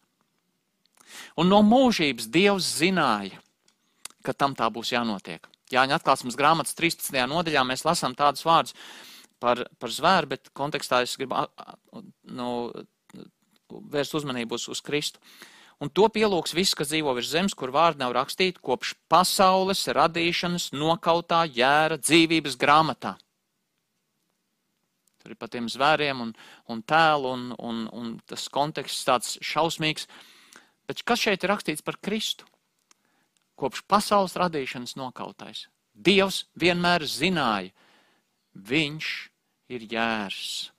Un 1.40 1.52
no 1.52 1.62
mūžības 1.64 2.28
Dievs 2.32 2.68
zināja, 2.82 3.40
ka 4.24 4.36
tam 4.36 4.56
tā 4.58 4.68
būs 4.74 4.92
jānotiek. 4.92 5.48
Jāņa 5.72 6.00
atklāsmes 6.00 6.36
grāmatas 6.40 6.76
13. 6.76 7.16
nodaļā 7.28 7.64
mēs 7.68 7.86
lasām 7.88 8.16
tādus 8.16 8.46
vārdus 8.48 8.76
par, 9.40 9.66
par 9.80 9.92
zvēru, 9.92 10.32
bet 10.36 10.52
kontekstā 10.56 11.02
es 11.04 11.16
gribu 11.20 11.46
nu, 12.24 12.50
vērst 13.68 14.16
uzmanību 14.20 14.56
uz, 14.56 14.68
uz 14.72 14.84
Kristu. 14.84 15.22
Un 15.84 15.92
to 15.94 16.08
pielūgs 16.10 16.56
viss, 16.58 16.74
kas 16.74 16.90
dzīvo 16.90 17.14
virs 17.14 17.30
zemes, 17.30 17.54
kur 17.54 17.70
vārdi 17.76 18.02
nav 18.02 18.16
rakstīti 18.16 18.64
kopš 18.66 18.96
pasaules 19.12 19.84
radīšanas 19.94 20.72
nokautā 20.74 21.44
jēra 21.54 22.00
dzīvības 22.02 22.58
grāmatā. 22.58 23.14
Tur 25.28 25.34
ir 25.36 25.40
par 25.44 25.50
tiem 25.52 25.66
zvēriem 25.68 26.22
un, 26.24 26.30
un 26.72 26.82
tēlu, 26.88 27.34
un, 27.36 27.42
un, 27.60 27.80
un 27.92 28.12
tas 28.32 28.46
konteksts 28.48 29.04
tāds 29.04 29.34
šausmīgs. 29.44 30.06
Bet 30.88 31.02
kas 31.04 31.20
šeit 31.20 31.44
ir 31.44 31.52
rakstīts 31.52 31.84
par 31.84 31.98
Kristu? 32.00 32.48
Kopš 33.60 33.82
pasaules 33.92 34.38
radīšanas 34.40 34.96
nokautais. 34.96 35.66
Dievs 35.92 36.46
vienmēr 36.56 37.04
zināja, 37.12 37.74
viņš 38.56 39.10
ir 39.76 39.84
jērs, 39.92 40.72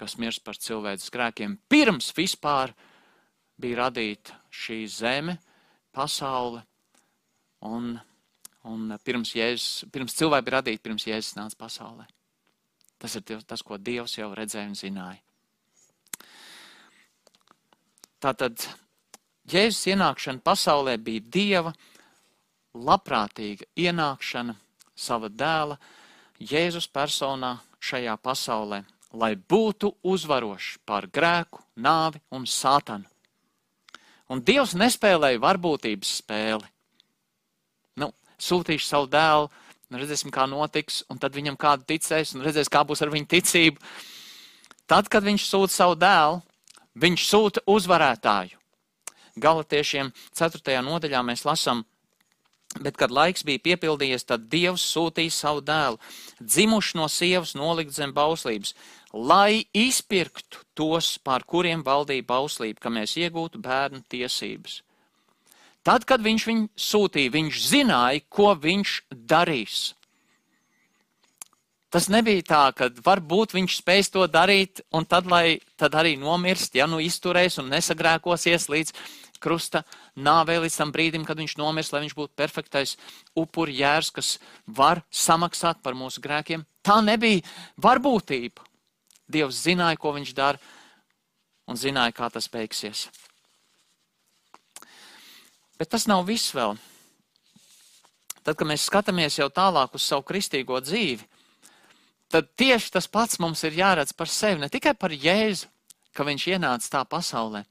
kas 0.00 0.16
mirst 0.16 0.40
par 0.46 0.56
cilvēces 0.56 1.12
grēkiem. 1.12 1.58
Pirms 1.68 2.08
vispār 2.16 2.72
bija 3.60 3.82
radīta 3.82 4.40
šī 4.48 4.80
zeme, 4.88 5.36
pasaule, 5.92 6.64
un, 7.68 7.92
un 8.64 8.96
pirms, 9.04 9.36
Jēzus, 9.36 9.84
pirms 9.92 10.16
cilvēki 10.16 10.48
bija 10.48 10.58
radīti, 10.62 10.84
pirms 10.88 11.10
Jēzus 11.12 11.36
nāca 11.36 11.60
pasaulē. 11.66 12.08
Tas 13.02 13.18
ir 13.18 13.42
tas, 13.42 13.62
ko 13.66 13.78
Dievs 13.82 14.14
jau 14.14 14.30
redzēja 14.34 14.70
un 14.70 14.78
zināja. 14.78 15.18
Tātad 18.22 18.62
Jēzus 19.50 19.88
ienākšana 19.90 20.38
pasaulē 20.46 20.94
bija 21.02 21.24
Dieva 21.34 21.72
labprātīga 22.78 23.66
ienākšana 23.74 24.54
sava 24.94 25.26
dēla 25.28 25.80
Jēzus 26.38 26.86
personā 26.86 27.56
šajā 27.82 28.14
pasaulē, 28.22 28.84
lai 29.18 29.34
būtu 29.34 29.90
uzvarošs 30.06 30.78
pār 30.86 31.08
grēku, 31.10 31.58
nāvi 31.74 32.22
un 32.30 32.46
sātanu. 32.46 33.08
Un 34.30 34.40
Dievs 34.46 34.76
nespēlēja 34.78 35.42
varbūtības 35.42 36.14
spēli. 36.22 36.70
Nu, 37.98 38.12
sūtīšu 38.38 38.86
savu 38.86 39.10
dēlu, 39.12 39.50
un 39.92 40.00
redzēsim, 40.00 40.32
kā 40.32 40.46
notiks, 40.48 41.02
un 41.12 41.20
tad 41.20 41.36
viņam 41.36 41.58
kāda 41.60 41.84
ticēs, 41.92 42.34
un 42.36 42.44
redzēs, 42.46 42.70
kā 42.72 42.82
būs 42.88 43.04
ar 43.04 43.12
viņu 43.12 43.28
ticību. 43.28 43.92
Tad, 44.88 45.08
kad 45.12 45.24
viņš 45.24 45.46
sūta 45.46 45.74
savu 45.74 45.96
dēlu, 46.00 46.40
viņš 47.02 47.28
sūta 47.28 47.62
uzvarētāju. 47.70 48.58
Galatiešiem 49.40 50.10
4. 50.36 50.80
nodaļā 50.84 51.22
mēs 51.24 51.44
lasām, 51.48 51.84
bet, 52.80 52.96
kad 53.00 53.12
laiks 53.12 53.44
bija 53.48 53.62
piepildījies, 53.64 54.26
tad 54.28 54.48
Dievs 54.52 54.84
sūtīja 54.92 55.32
savu 55.32 55.62
dēlu, 55.64 56.00
dzimušu 56.40 57.00
no 57.00 57.08
sievas 57.08 57.54
nolikt 57.56 57.94
zem 57.96 58.12
bauslības, 58.16 58.74
lai 59.12 59.64
izpirktu 59.76 60.64
tos, 60.76 61.16
pār 61.24 61.44
kuriem 61.48 61.84
valdīja 61.84 62.24
bauslība, 62.28 62.80
ka 62.80 62.92
mēs 62.92 63.16
iegūtu 63.20 63.60
bērnu 63.64 64.04
tiesības. 64.08 64.80
Tad, 65.82 66.06
kad 66.06 66.22
viņš 66.22 66.46
viņu 66.46 66.68
sūtīja, 66.78 67.32
viņš 67.34 67.64
zināja, 67.66 68.22
ko 68.30 68.52
viņš 68.54 68.94
darīs. 69.12 69.80
Tas 71.92 72.06
nebija 72.08 72.44
tā, 72.46 72.62
ka 72.72 72.88
varbūt 73.04 73.52
viņš 73.52 73.74
spēs 73.82 74.08
to 74.14 74.22
darīt, 74.30 74.80
un 74.96 75.04
tad, 75.04 75.26
lai, 75.28 75.58
tad 75.76 75.92
arī 75.98 76.14
nomirst, 76.16 76.72
ja 76.78 76.86
nu 76.88 77.02
izturēs 77.04 77.58
un 77.60 77.68
nesagrēkosies 77.68 78.70
līdz 78.72 78.94
krusta 79.42 79.82
nāvē, 80.16 80.56
līdz 80.62 80.78
tam 80.78 80.92
brīdim, 80.94 81.26
kad 81.28 81.36
viņš 81.36 81.56
nomirst, 81.60 81.92
lai 81.92 82.04
viņš 82.04 82.14
būtu 82.16 82.32
perfektais 82.38 82.94
upuri 83.36 83.76
jērs, 83.82 84.12
kas 84.14 84.30
var 84.64 85.02
samaksāt 85.10 85.82
par 85.84 85.98
mūsu 85.98 86.22
grēkiem. 86.24 86.64
Tā 86.86 87.02
nebija 87.04 87.42
varbūtība. 87.76 88.64
Dievs 89.32 89.60
zināja, 89.66 89.98
ko 90.00 90.14
viņš 90.16 90.32
dara, 90.36 90.62
un 91.68 91.78
zināja, 91.78 92.14
kā 92.16 92.30
tas 92.32 92.48
beigsies. 92.52 93.08
Bet 95.82 95.90
tas 95.90 96.04
nav 96.06 96.28
viss 96.28 96.52
vēl. 96.54 96.76
Tad, 98.46 98.54
kad 98.54 98.68
mēs 98.70 98.84
skatāmies 98.86 99.34
jau 99.40 99.48
tālāk 99.50 99.96
uz 99.98 100.04
savu 100.06 100.22
kristīgo 100.28 100.76
dzīvi, 100.78 101.24
tad 102.30 102.52
tieši 102.54 102.92
tas 102.94 103.08
pats 103.10 103.40
mums 103.42 103.64
ir 103.66 103.74
jāredz 103.80 104.14
par 104.14 104.30
sevi. 104.30 104.60
Ne 104.62 104.68
tikai 104.70 104.92
par 104.94 105.10
Jēzu, 105.10 105.66
ka 106.14 106.22
viņš 106.28 106.44
ienāca 106.52 106.92
tā 106.92 107.00
pasaulē, 107.02 107.64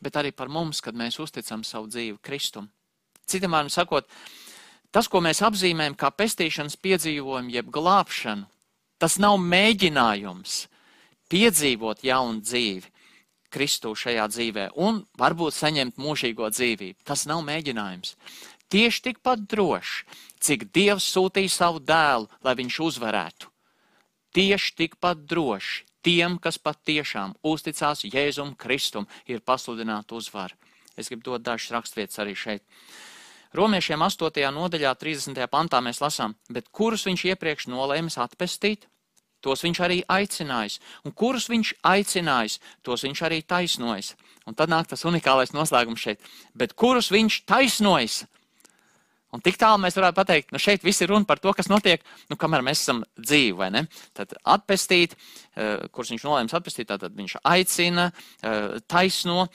bet 0.00 0.16
arī 0.16 0.32
par 0.32 0.48
mums, 0.48 0.80
kad 0.80 0.96
mēs 0.96 1.20
uzticam 1.20 1.60
savu 1.60 1.90
dzīvi 1.92 2.16
Kristum. 2.24 2.70
Citiem 3.28 3.52
vārdiem 3.52 3.74
sakot, 3.76 4.08
tas, 4.88 5.04
ko 5.04 5.20
mēs 5.20 5.44
apzīmējam 5.44 5.98
kā 6.00 6.08
pestīšanas 6.16 6.80
piedzīvojumu, 6.80 7.52
jeb 7.58 7.68
glābšanu, 7.68 8.48
tas 8.96 9.18
nav 9.20 9.36
mēģinājums 9.36 10.62
piedzīvot 11.28 12.08
jaunu 12.08 12.40
dzīvi. 12.40 12.88
Kristu 13.50 13.92
šajā 13.98 14.26
dzīvē 14.30 14.70
un 14.80 15.02
varbūt 15.18 15.56
saņemt 15.56 16.00
mūžīgo 16.00 16.48
dzīvību. 16.54 17.02
Tas 17.04 17.26
nav 17.30 17.42
mēģinājums. 17.46 18.16
Tieši 18.70 19.02
tikpat 19.08 19.44
droši, 19.50 20.04
cik 20.38 20.68
Dievs 20.70 21.06
sūtīja 21.10 21.50
savu 21.50 21.82
dēlu, 21.82 22.30
lai 22.46 22.54
viņš 22.58 22.80
uzvarētu. 22.86 23.50
Tieši 24.30 24.74
tikpat 24.78 25.24
droši 25.26 25.86
tiem, 26.06 26.38
kas 26.38 26.58
patiešām 26.62 27.34
uzticās 27.42 28.04
Jēzum 28.06 28.54
Kristum, 28.56 29.08
ir 29.26 29.42
pasludināta 29.42 30.14
uzvara. 30.14 30.54
Es 30.96 31.10
gribu 31.10 31.30
dot 31.30 31.44
dažas 31.44 31.72
raksturvietas 31.74 32.20
arī 32.22 32.36
šeit. 32.36 32.62
Romiešiem 33.56 34.02
8. 34.06 34.46
nodaļā, 34.54 34.94
30. 34.94 35.42
pantā 35.50 35.80
mēs 35.82 35.98
lasām, 35.98 36.36
bet 36.48 36.68
kurus 36.70 37.06
viņš 37.08 37.24
iepriekš 37.32 37.66
nolēmis 37.72 38.20
atpestīt, 38.22 38.86
tos 39.44 39.64
viņš 39.64 39.80
arī 39.84 40.00
aicinājis. 40.10 40.80
Un 41.04 41.14
kurus 41.16 41.48
viņš 41.50 41.74
aicinājis, 41.86 42.58
tos 42.86 43.04
viņš 43.06 43.22
arī 43.28 43.40
taisnojis. 43.42 44.14
Un 44.48 44.56
tad 44.56 44.72
nāk 44.72 44.88
tas 44.90 45.04
unikālais 45.08 45.54
noslēgums 45.54 46.02
šeit. 46.02 46.22
Bet 46.56 46.74
kurus 46.78 47.10
viņš 47.12 47.42
taisnojis? 47.48 48.24
Un 49.30 49.42
tik 49.44 49.60
tālu 49.60 49.78
mēs 49.78 49.94
varētu 49.94 50.16
pateikt, 50.16 50.48
nu 50.50 50.58
šeit 50.58 50.82
viss 50.82 51.04
ir 51.04 51.12
runa 51.12 51.26
par 51.26 51.38
to, 51.38 51.52
kas 51.54 51.68
notiek, 51.70 52.02
nu 52.32 52.38
kamēr 52.38 52.64
mēs 52.66 52.80
esam 52.82 53.04
dzīvi, 53.14 53.52
vai 53.60 53.68
ne? 53.70 53.84
Tad 54.16 54.34
atpestīt, 54.42 55.14
uh, 55.14 55.86
kurus 55.94 56.10
viņš 56.10 56.24
nolēms 56.26 56.56
atpestīt, 56.58 56.88
tad 56.90 57.06
viņš 57.14 57.36
aicina, 57.46 58.08
uh, 58.10 58.80
taisno. 58.90 59.46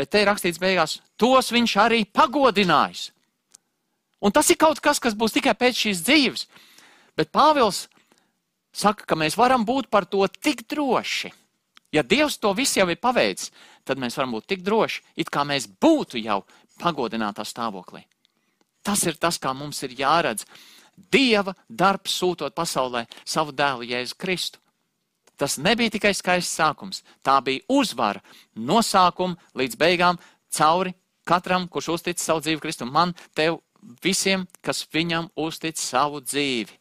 Bet 0.00 0.10
te 0.10 0.24
ir 0.24 0.26
rakstīts 0.32 0.58
beigās, 0.58 0.96
tos 1.20 1.52
viņš 1.54 1.76
arī 1.84 2.02
pagodinājis. 2.10 3.10
Un 4.20 4.34
tas 4.34 4.50
ir 4.50 4.58
kaut 4.60 4.82
kas, 4.82 4.98
kas 5.00 5.14
būs 5.16 5.36
tikai 5.36 5.54
pēc 5.56 5.84
šīs 5.84 6.02
dzīves. 6.04 6.44
Bet 7.16 7.30
Pāvils 7.32 7.86
saka, 8.72 9.06
ka 9.06 9.18
mēs 9.18 9.36
varam 9.38 9.64
būt 9.66 9.90
par 9.90 10.06
to 10.06 10.26
tik 10.28 10.66
droši. 10.70 11.32
Ja 11.92 12.04
Dievs 12.06 12.38
to 12.38 12.52
visu 12.54 12.78
jau 12.78 12.86
ir 12.90 13.00
paveicis, 13.02 13.50
tad 13.84 13.98
mēs 13.98 14.16
varam 14.18 14.36
būt 14.36 14.46
tik 14.52 14.62
droši, 14.62 15.02
it 15.16 15.30
kā 15.30 15.42
mēs 15.46 15.66
būtu 15.66 16.22
jau 16.22 16.44
pagodinātā 16.80 17.44
stāvoklī. 17.44 18.04
Tas 18.86 19.02
ir 19.06 19.18
tas, 19.20 19.38
kā 19.38 19.52
mums 19.54 19.82
ir 19.82 19.96
jāredz. 19.98 20.46
Dieva 21.10 21.54
darbs 21.68 22.14
sūtot 22.20 22.54
pasaulē 22.54 23.06
savu 23.24 23.52
dēlu 23.56 23.88
Jēzu 23.88 24.16
Kristu. 24.20 24.60
Tas 25.40 25.56
nebija 25.56 25.90
tikai 25.94 26.12
skaists 26.12 26.58
sākums, 26.58 27.00
tā 27.24 27.38
bija 27.40 27.64
uzvara 27.72 28.20
no 28.54 28.82
sākuma 28.84 29.38
līdz 29.56 29.78
beigām 29.80 30.18
cauri 30.52 30.92
katram, 31.24 31.64
kurš 31.68 31.94
uztic 31.94 32.20
savu 32.20 32.42
dzīvi 32.44 32.60
Kristum. 32.60 32.90
Man, 32.92 33.14
tev, 33.34 33.62
visiem, 34.04 34.46
kas 34.60 34.84
viņam 34.92 35.30
uztic 35.40 35.80
savu 35.80 36.20
dzīvi. 36.20 36.76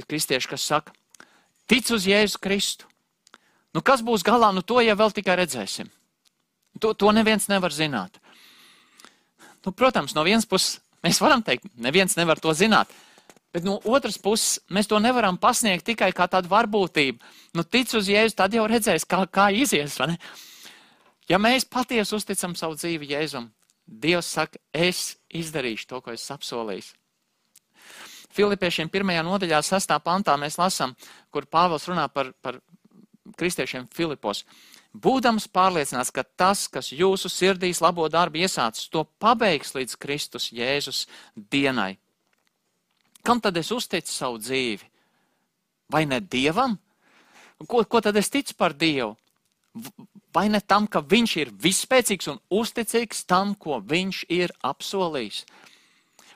Ir 0.00 0.08
kristieši, 0.08 0.48
kas 0.48 0.64
saka, 0.64 0.94
tic 1.68 1.90
uz 1.92 2.06
Jēzu 2.08 2.40
Kristu. 2.42 2.88
Nu, 3.72 3.80
kas 3.84 4.02
būs 4.04 4.24
galā, 4.24 4.50
nu 4.52 4.64
to 4.64 4.80
jau 4.84 4.96
vēl 4.96 5.12
tikai 5.16 5.36
redzēsim. 5.40 5.88
To, 6.80 6.92
to 6.96 7.12
neviens 7.12 7.48
nevar 7.48 7.72
zināt. 7.72 8.18
Nu, 9.64 9.72
protams, 9.72 10.16
no 10.16 10.24
vienas 10.26 10.48
puses 10.48 10.80
mēs 11.04 11.20
varam 11.22 11.44
teikt, 11.44 11.68
neviens 11.76 12.16
nevar 12.18 12.40
to 12.40 12.52
zināt. 12.56 12.92
Bet 13.52 13.66
no 13.68 13.76
otras 13.84 14.16
puses, 14.16 14.62
mēs 14.72 14.88
to 14.88 14.96
nevaram 15.00 15.36
pasniegt 15.40 15.84
tikai 15.84 16.08
kā 16.16 16.24
tādu 16.30 16.48
varbūtību. 16.52 17.20
Nu, 17.56 17.64
tic 17.64 17.92
uz 17.96 18.08
Jēzu, 18.08 18.36
tad 18.38 18.56
jau 18.56 18.64
redzēs, 18.68 19.04
kā, 19.04 19.26
kā 19.28 19.50
izies. 19.52 19.98
Ja 21.28 21.38
mēs 21.40 21.68
patiesi 21.68 22.16
uzticam 22.16 22.56
savu 22.56 22.78
dzīvi 22.80 23.12
Jēzum, 23.12 23.50
Dievs 23.86 24.30
saka, 24.30 24.60
es 24.72 25.18
izdarīšu 25.28 25.88
to, 25.90 26.00
ko 26.00 26.14
es 26.14 26.24
apsolīju. 26.32 26.94
Filipiešiem 28.32 28.90
pirmajā 28.92 29.22
nodaļā, 29.26 29.62
sastā 29.64 29.98
pantā 30.02 30.36
mēs 30.40 30.58
lasām, 30.60 30.94
kur 31.30 31.46
Pāvils 31.46 31.88
runā 31.90 32.06
par, 32.12 32.32
par 32.42 32.60
kristiešiem 33.38 33.88
Filipos. 33.92 34.44
Būdams 34.92 35.46
pārliecināts, 35.48 36.12
ka 36.12 36.24
tas, 36.24 36.66
kas 36.68 36.90
jūsu 36.92 37.30
sirdīs 37.32 37.80
labo 37.80 38.08
darbu 38.12 38.42
iesācis, 38.42 38.90
to 38.92 39.06
pabeigs 39.20 39.72
līdz 39.76 39.96
Kristus 39.96 40.50
Jēzus 40.52 41.06
dienai. 41.36 41.96
Kam 43.24 43.40
tad 43.40 43.56
es 43.56 43.70
uzticu 43.72 44.12
savu 44.12 44.40
dzīvi? 44.42 44.88
Vai 45.92 46.04
ne 46.08 46.20
Dievam? 46.20 46.76
Ko, 47.68 47.84
ko 47.84 48.00
tad 48.02 48.16
es 48.18 48.30
ticu 48.32 48.56
par 48.58 48.74
Dievu? 48.74 49.14
Vai 50.32 50.48
ne 50.52 50.60
tam, 50.60 50.86
ka 50.88 51.00
Viņš 51.00 51.36
ir 51.40 51.52
vispēcīgs 51.56 52.28
un 52.32 52.40
uzticīgs 52.52 53.24
tam, 53.28 53.54
ko 53.54 53.80
Viņš 53.80 54.24
ir 54.32 54.52
apsolījis? 54.64 55.44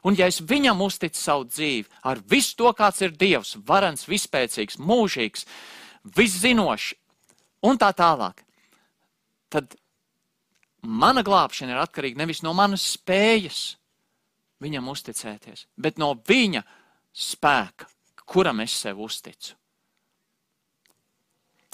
Un 0.05 0.19
ja 0.19 0.29
es 0.29 0.43
viņam 0.43 0.83
uzticu 0.85 1.19
savu 1.19 1.47
dzīvi 1.49 1.89
ar 2.05 2.21
visu 2.29 2.57
to, 2.59 2.73
kāds 2.77 3.01
ir 3.05 3.17
Dievs, 3.17 3.57
varans, 3.67 4.07
vispēcīgs, 4.09 4.79
mūžīgs, 4.83 5.47
viszinošs 6.17 6.95
un 7.67 7.81
tā 7.81 7.91
tālāk, 7.97 8.43
tad 9.51 9.77
mana 10.83 11.25
glābšana 11.27 11.75
ir 11.75 11.83
atkarīga 11.83 12.21
nevis 12.23 12.43
no 12.47 12.53
manas 12.57 12.85
spējas 12.95 13.77
viņam 14.63 14.89
uzticēties, 14.93 15.67
bet 15.77 15.99
no 16.01 16.13
viņa 16.29 16.63
spēka, 17.17 17.89
kuram 18.27 18.61
es 18.65 18.75
sev 18.77 19.01
uzticu. 19.05 19.55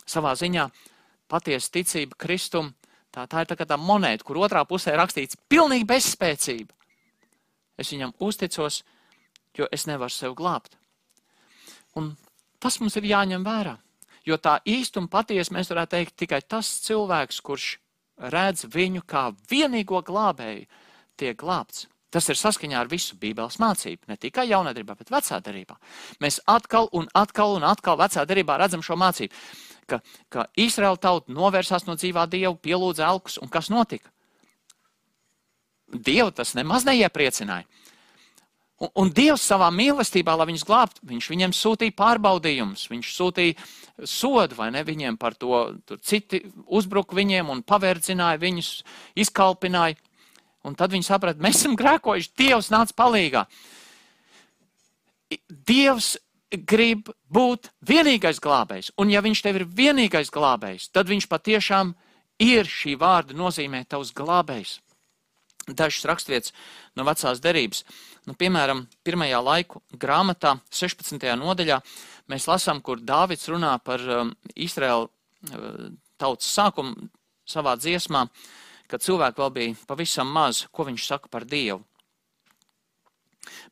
Savā 0.09 0.35
ziņā 0.37 0.67
patiesa 1.31 1.71
ticība 1.79 2.19
Kristum, 2.19 2.73
tā, 3.15 3.27
tā 3.31 3.45
ir 3.45 3.51
tā 3.51 3.57
kā 3.57 3.67
tā 3.69 3.79
monēta, 3.81 4.27
kur 4.27 4.41
otrā 4.43 4.65
pusē 4.69 4.97
rakstīts 4.99 5.39
pilnīgi 5.49 5.87
bezspēcība. 5.89 6.75
Es 7.83 7.91
viņam 7.91 8.15
uzticos, 8.23 8.83
jo 9.59 9.67
es 9.75 9.89
nevaru 9.91 10.15
sev 10.15 10.37
glābt. 10.39 10.77
Un 11.99 12.15
tas 12.63 12.79
mums 12.81 12.97
ir 12.97 13.11
jāņem 13.11 13.45
vērā. 13.45 13.77
Jo 14.27 14.39
tā 14.39 14.61
īsti 14.69 15.01
un 15.03 15.09
patiesi 15.11 15.55
mēs 15.55 15.73
varētu 15.73 15.97
teikt 15.97 16.19
tikai 16.23 16.41
tas 16.47 16.69
cilvēks, 16.87 17.41
kurš 17.43 17.73
redz 18.33 18.69
viņu 18.71 19.03
kā 19.09 19.31
vienīgo 19.51 19.99
glābēju, 20.07 20.69
tiek 21.19 21.39
glābts. 21.39 21.89
Tas 22.13 22.29
ir 22.29 22.37
saskaņā 22.37 22.77
ar 22.77 22.91
visu 22.93 23.17
Bībeles 23.17 23.57
mācību, 23.61 24.05
ne 24.11 24.19
tikai 24.21 24.45
jaunā 24.51 24.75
darbā, 24.77 24.95
bet 24.99 25.11
vecā 25.11 25.39
darbā. 25.41 25.79
Mēs 26.21 26.43
atkal 26.47 26.91
un 26.93 27.09
atkal 27.17 27.57
un 27.57 27.65
atkal 27.65 27.97
vecā 27.97 28.27
darbā 28.29 28.59
redzam 28.61 28.85
šo 28.85 28.99
mācību, 29.01 29.33
ka, 29.89 30.03
ka 30.29 30.45
Izraēla 30.61 31.01
tauta 31.01 31.33
novērsās 31.33 31.89
no 31.89 31.97
dzīvā 31.97 32.27
dieva, 32.29 32.53
pielūdza 32.53 33.09
elkus, 33.09 33.39
un 33.41 33.49
kas 33.53 33.73
notika? 33.73 34.13
Dievu 35.93 36.33
tas 36.33 36.55
nemaz 36.57 36.87
neiepriecināja. 36.89 37.69
Un, 38.83 38.91
un 38.99 39.11
Dievs 39.15 39.45
savā 39.47 39.69
mīlestībā, 39.75 40.35
lai 40.39 40.49
viņus 40.51 40.65
glābtu, 40.67 41.05
viņš 41.07 41.29
viņiem 41.31 41.53
sūtīja 41.55 41.95
pārbaudījumus, 41.99 42.89
viņš 42.91 43.13
sūtīja 43.15 44.07
sodu 44.09 44.59
vai 44.59 44.71
ne 44.75 44.83
viņiem 44.87 45.19
par 45.21 45.37
to. 45.39 45.61
Tur 45.87 46.01
citi 46.03 46.43
uzbruka 46.67 47.17
viņiem 47.19 47.53
un 47.53 47.63
pavērdzināja 47.63 48.41
viņus, 48.43 48.73
izkalpināja. 49.23 50.01
Un 50.67 50.77
tad 50.79 50.95
viņi 50.95 51.07
saprata, 51.07 51.43
mēs 51.43 51.61
esam 51.61 51.77
grēkojuši, 51.79 52.35
Dievs 52.39 52.71
nāca 52.75 52.95
palīgā. 52.99 53.47
Dievs 55.49 56.15
grib 56.69 57.09
būt 57.33 57.71
vienīgais 57.89 58.39
glābējs, 58.43 58.93
un 59.01 59.11
ja 59.11 59.23
viņš 59.25 59.41
tev 59.43 59.59
ir 59.59 59.65
vienīgais 59.67 60.31
glābējs, 60.31 60.91
tad 60.93 61.09
viņš 61.09 61.27
patiešām 61.31 61.95
ir 62.43 62.69
šī 62.69 62.99
vārda 63.01 63.35
nozīmē 63.39 63.87
tavs 63.89 64.13
glābējs 64.15 64.77
dažas 65.69 66.07
raksturvietas 66.09 66.55
no 66.97 67.07
vecās 67.07 67.41
derības. 67.43 67.85
Nu, 68.27 68.35
piemēram, 68.39 68.85
pirmajā 69.07 69.41
laiku 69.43 69.83
grāmatā, 69.99 70.57
16. 70.71 71.23
nodaļā, 71.39 71.81
mēs 72.31 72.49
lasām, 72.51 72.83
kur 72.83 73.03
Dāvids 73.03 73.49
runā 73.51 73.77
par 73.83 74.03
um, 74.07 74.35
Izraēlu 74.55 75.09
uh, 75.09 75.89
tautas 76.21 76.51
sākumu 76.55 77.09
savā 77.49 77.75
dziesmā, 77.79 78.27
kad 78.91 79.03
cilvēki 79.03 79.43
vēl 79.43 79.51
bija 79.57 79.89
pavisam 79.89 80.31
maz, 80.31 80.67
ko 80.71 80.87
viņš 80.87 81.09
saka 81.09 81.33
par 81.33 81.47
Dievu. 81.49 81.83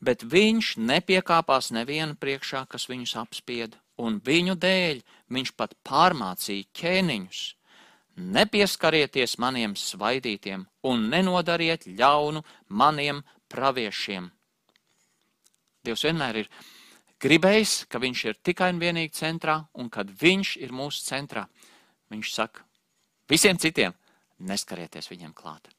Bet 0.02 0.24
viņš 0.26 0.74
nepiekāpās 0.82 1.70
nevienu 1.76 2.16
priekšā, 2.18 2.64
kas 2.66 2.88
viņus 2.90 3.14
apspieda, 3.20 3.78
un 4.02 4.18
viņu 4.24 4.56
dēļ 4.58 5.02
viņš 5.30 5.54
pat 5.54 5.76
pārmācīja 5.86 6.66
ķēniņus 6.74 7.42
nepieskarieties 8.16 9.36
maniem 9.38 9.76
svaidītiem 9.76 10.66
un 10.88 11.08
nenodariet 11.12 11.86
ļaunu 11.86 12.42
maniem 12.68 13.22
praviešiem. 13.50 14.28
Dievs 15.84 16.04
vienmēr 16.04 16.42
ir 16.42 16.50
gribējis, 17.20 17.84
ka 17.88 18.00
viņš 18.02 18.24
ir 18.28 18.40
tikai 18.44 18.70
un 18.74 18.80
vienīgi 18.82 19.16
centrā, 19.16 19.60
un 19.74 19.88
kad 19.92 20.10
viņš 20.10 20.56
ir 20.60 20.72
mūsu 20.76 21.04
centrā, 21.06 21.46
viņš 22.12 22.32
saka 22.34 22.64
visiem 23.30 23.58
citiem, 23.60 23.94
neskarieties 24.38 25.08
viņiem 25.10 25.34
klāt. 25.36 25.70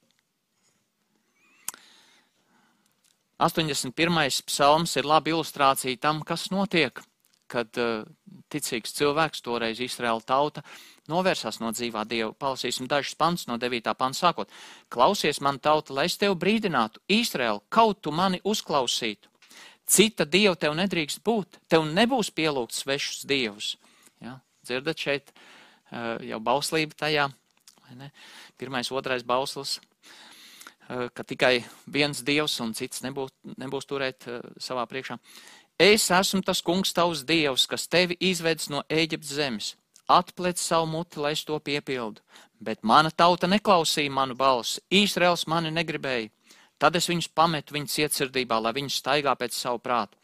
81. 3.42 4.44
psalms 4.46 4.94
ir 5.00 5.08
laba 5.10 5.32
ilustrācija 5.32 5.98
tam, 5.98 6.22
kas 6.22 6.52
notiek, 6.54 7.02
kad 7.50 7.78
uh, 7.82 8.06
ticīgs 8.54 8.94
cilvēks, 8.96 9.42
toreiz 9.42 9.82
Izraēla 9.82 10.22
tauta, 10.22 10.62
novērsās 11.12 11.60
no 11.62 11.72
dzīvā 11.76 12.06
Dieva. 12.10 12.32
Palasīsim 12.38 12.88
dažus 12.90 13.18
pants 13.20 13.48
no 13.50 13.58
9. 13.62 13.92
panta 13.98 14.18
sākot. 14.18 14.52
Klausies 14.92 15.42
man 15.44 15.60
tauta, 15.60 15.94
lai 15.98 16.08
es 16.10 16.18
tevi 16.20 16.38
brīdinātu, 16.40 17.04
Izraēl, 17.12 17.62
kaut 17.70 18.02
tu 18.06 18.14
mani 18.16 18.42
uzklausītu. 18.48 19.30
Cita 19.92 20.24
dieva 20.24 20.56
tev 20.56 20.76
nedrīkst 20.78 21.20
būt, 21.26 21.60
tev 21.68 21.84
nebūs 21.90 22.30
pielūgts 22.32 22.84
svešus 22.84 23.26
dievus. 23.28 23.74
Ja? 24.24 24.38
Dzirdat 24.64 25.02
šeit 25.04 25.34
uh, 25.34 26.16
jau 26.24 26.40
bauslība 26.40 26.96
tajā? 26.96 27.28
Pirmais, 28.62 28.88
otrais 28.96 29.26
bauslis, 29.28 29.80
uh, 29.82 31.10
ka 31.12 31.26
tikai 31.28 31.66
viens 31.92 32.24
dievs 32.24 32.56
un 32.64 32.72
cits 32.78 33.04
nebūs, 33.04 33.34
nebūs 33.60 33.90
turēt 33.90 34.30
uh, 34.32 34.40
savā 34.64 34.86
priekšā. 34.88 35.20
Es 35.82 36.08
esmu 36.14 36.44
tas 36.46 36.62
kungs 36.64 36.94
tavs 36.96 37.26
dievs, 37.28 37.66
kas 37.68 37.90
tevi 37.92 38.16
izvedis 38.22 38.70
no 38.72 38.86
Ēģiptes 38.88 39.36
zemes 39.42 39.74
atplec 40.18 40.60
savu 40.60 40.90
muti, 40.92 41.20
lai 41.20 41.34
es 41.36 41.46
to 41.46 41.60
piepildu. 41.60 42.22
Bet 42.62 42.84
mana 42.84 43.12
tauta 43.12 43.48
neklausīja 43.50 44.12
manu 44.14 44.36
balsi, 44.38 44.82
Īsraels 44.92 45.48
mani 45.48 45.72
negribēja. 45.74 46.30
Tad 46.82 46.96
es 46.98 47.08
viņus 47.10 47.30
pametu 47.38 47.76
viņas 47.76 47.98
cietsirdībā, 47.98 48.58
lai 48.62 48.74
viņi 48.74 48.94
staigā 48.94 49.36
pēc 49.38 49.54
savu 49.54 49.80
prātu. 49.82 50.18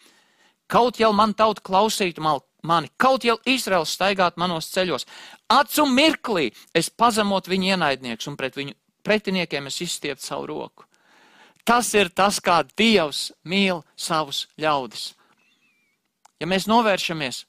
Kaut 0.67 0.99
jau 0.99 1.13
man 1.13 1.33
tauta 1.37 1.61
klausītu 1.63 2.21
mani, 2.21 2.89
kaut 2.97 3.23
jau 3.23 3.37
Izraels 3.47 3.93
staigātu 3.95 4.41
manos 4.41 4.67
ceļos, 4.73 5.05
acu 5.49 5.85
mirklī 5.87 6.49
es 6.75 6.89
pazemot 6.89 7.47
viņu 7.47 7.71
ienaidnieks 7.71 8.27
un 8.27 8.35
pret 8.35 8.57
viņu 8.57 8.75
pretiniekiem 9.07 9.69
es 9.69 9.79
izstieptu 9.85 10.25
savu 10.25 10.49
roku. 10.51 10.83
Tas 11.67 11.93
ir 11.95 12.09
tas, 12.09 12.39
kā 12.43 12.61
Dievs 12.79 13.31
mīl 13.43 13.81
savus 13.95 14.45
ļaudis. 14.59 15.13
Ja 16.39 16.47
mēs 16.47 16.67
novēršamies, 16.67 17.43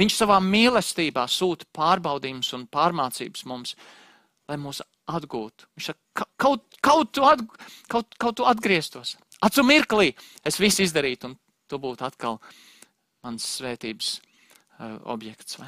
Viņš 0.00 0.16
savā 0.16 0.38
mīlestībā 0.40 1.26
sūta 1.28 1.68
pārbaudījumus 1.76 2.54
un 2.56 2.64
pārmācības 2.72 3.44
mums, 3.50 3.74
lai 4.48 4.56
mūs 4.60 4.80
atgūtu. 5.10 5.68
Viņš 5.76 5.90
saka, 5.90 6.26
kaut, 6.40 6.64
kaut, 6.80 7.12
tu, 7.12 7.26
atg 7.26 7.44
kaut, 7.90 8.16
kaut 8.20 8.38
tu 8.40 8.46
atgrieztos. 8.48 9.16
Acu 9.44 9.64
mirklī 9.64 10.12
es 10.46 10.58
visu 10.60 10.84
izdarītu, 10.84 11.30
un 11.30 11.36
tu 11.68 11.78
būtu 11.80 12.06
atkal 12.06 12.38
mans 13.24 13.46
svētības 13.58 14.16
uh, 14.18 14.98
objekts? 15.12 15.58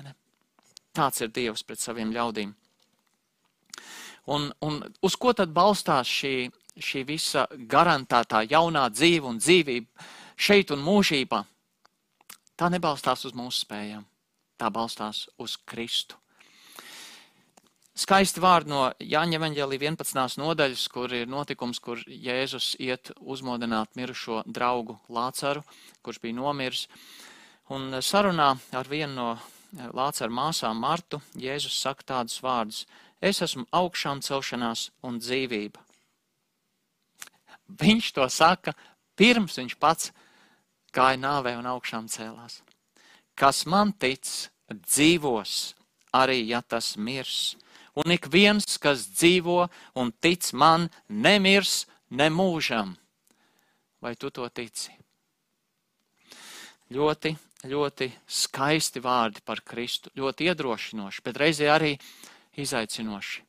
Tāds 0.92 1.24
ir 1.24 1.32
Dievs 1.32 1.64
pret 1.64 1.80
saviem 1.80 2.12
ļaudīm. 2.12 2.52
Un, 4.32 4.52
un 4.62 4.82
uz 5.02 5.16
ko 5.18 5.32
tad 5.34 5.50
balstās 5.54 6.06
šī, 6.06 6.46
šī 6.78 7.02
visa 7.08 7.46
garantētā 7.50 8.44
jaunā 8.50 8.86
dzīve 8.92 9.26
un 9.26 9.40
dzīvība 9.42 10.06
šeit 10.36 10.70
un 10.70 10.84
mūžībā? 10.84 11.42
Tā 12.56 12.68
nebalstās 12.70 13.24
uz 13.26 13.34
mūsu 13.34 13.64
spējām, 13.64 14.04
tā 14.62 14.70
balstās 14.70 15.26
uz 15.42 15.56
Kristu. 15.66 16.18
Skaisti 17.92 18.40
vārdi 18.40 18.72
no 18.72 18.86
Jāņa 19.04 19.36
Evanģēlī 19.36 19.76
11. 19.82 20.38
nodaļas, 20.40 20.86
kur 20.88 21.12
ir 21.12 21.28
notikums, 21.28 21.80
kur 21.82 22.00
Jēzus 22.08 22.70
iet 22.80 23.10
uzmodināt 23.20 23.98
mirušo 23.98 24.40
draugu 24.48 24.96
Lācaru, 25.12 25.60
kurš 26.00 26.22
bija 26.22 26.38
nomiris. 26.38 26.86
Un 27.68 28.00
sarunā 28.00 28.54
ar 28.72 28.88
vienu 28.88 29.12
no 29.18 29.28
Lācara 29.92 30.32
māsām 30.32 30.80
Martu 30.80 31.20
Jēzus 31.36 31.76
saka 31.84 32.08
tādus 32.14 32.40
vārdus: 32.44 32.86
Es 33.20 33.42
esmu 33.44 33.66
augšām 33.76 34.22
celšanās 34.24 34.88
un 35.04 35.20
dzīvība. 35.20 35.84
Viņš 37.82 38.10
to 38.16 38.28
saka 38.32 38.72
pirms 39.16 39.60
viņš 39.60 39.76
pats 39.80 40.12
gāja 40.96 41.20
nāvē 41.20 41.58
un 41.60 41.68
augšām 41.68 42.08
cēlās. 42.08 42.62
Kas 43.36 43.64
man 43.66 43.92
tic, 43.92 44.28
dzīvos, 44.76 45.74
arī 46.12 46.42
ja 46.48 46.62
tas 46.62 46.96
mirs 46.96 47.54
un 47.94 48.12
ik 48.12 48.28
viens, 48.32 48.78
kas 48.80 49.06
dzīvo 49.12 49.66
un 50.00 50.12
tic 50.20 50.52
man, 50.56 50.88
nemirs 51.08 51.84
nemūžam. 52.10 52.96
Vai 54.02 54.14
tu 54.16 54.30
to 54.34 54.48
tici? 54.48 54.92
Ļoti, 56.92 57.32
ļoti 57.68 58.08
skaisti 58.26 59.00
vārdi 59.00 59.40
par 59.44 59.62
Kristu, 59.64 60.10
ļoti 60.18 60.50
iedrošinoši, 60.50 61.22
bet 61.24 61.38
reizē 61.40 61.70
arī 61.72 61.94
izaicinoši. 62.60 63.44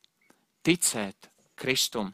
Ticēt 0.63 1.27
Kristum. 1.59 2.13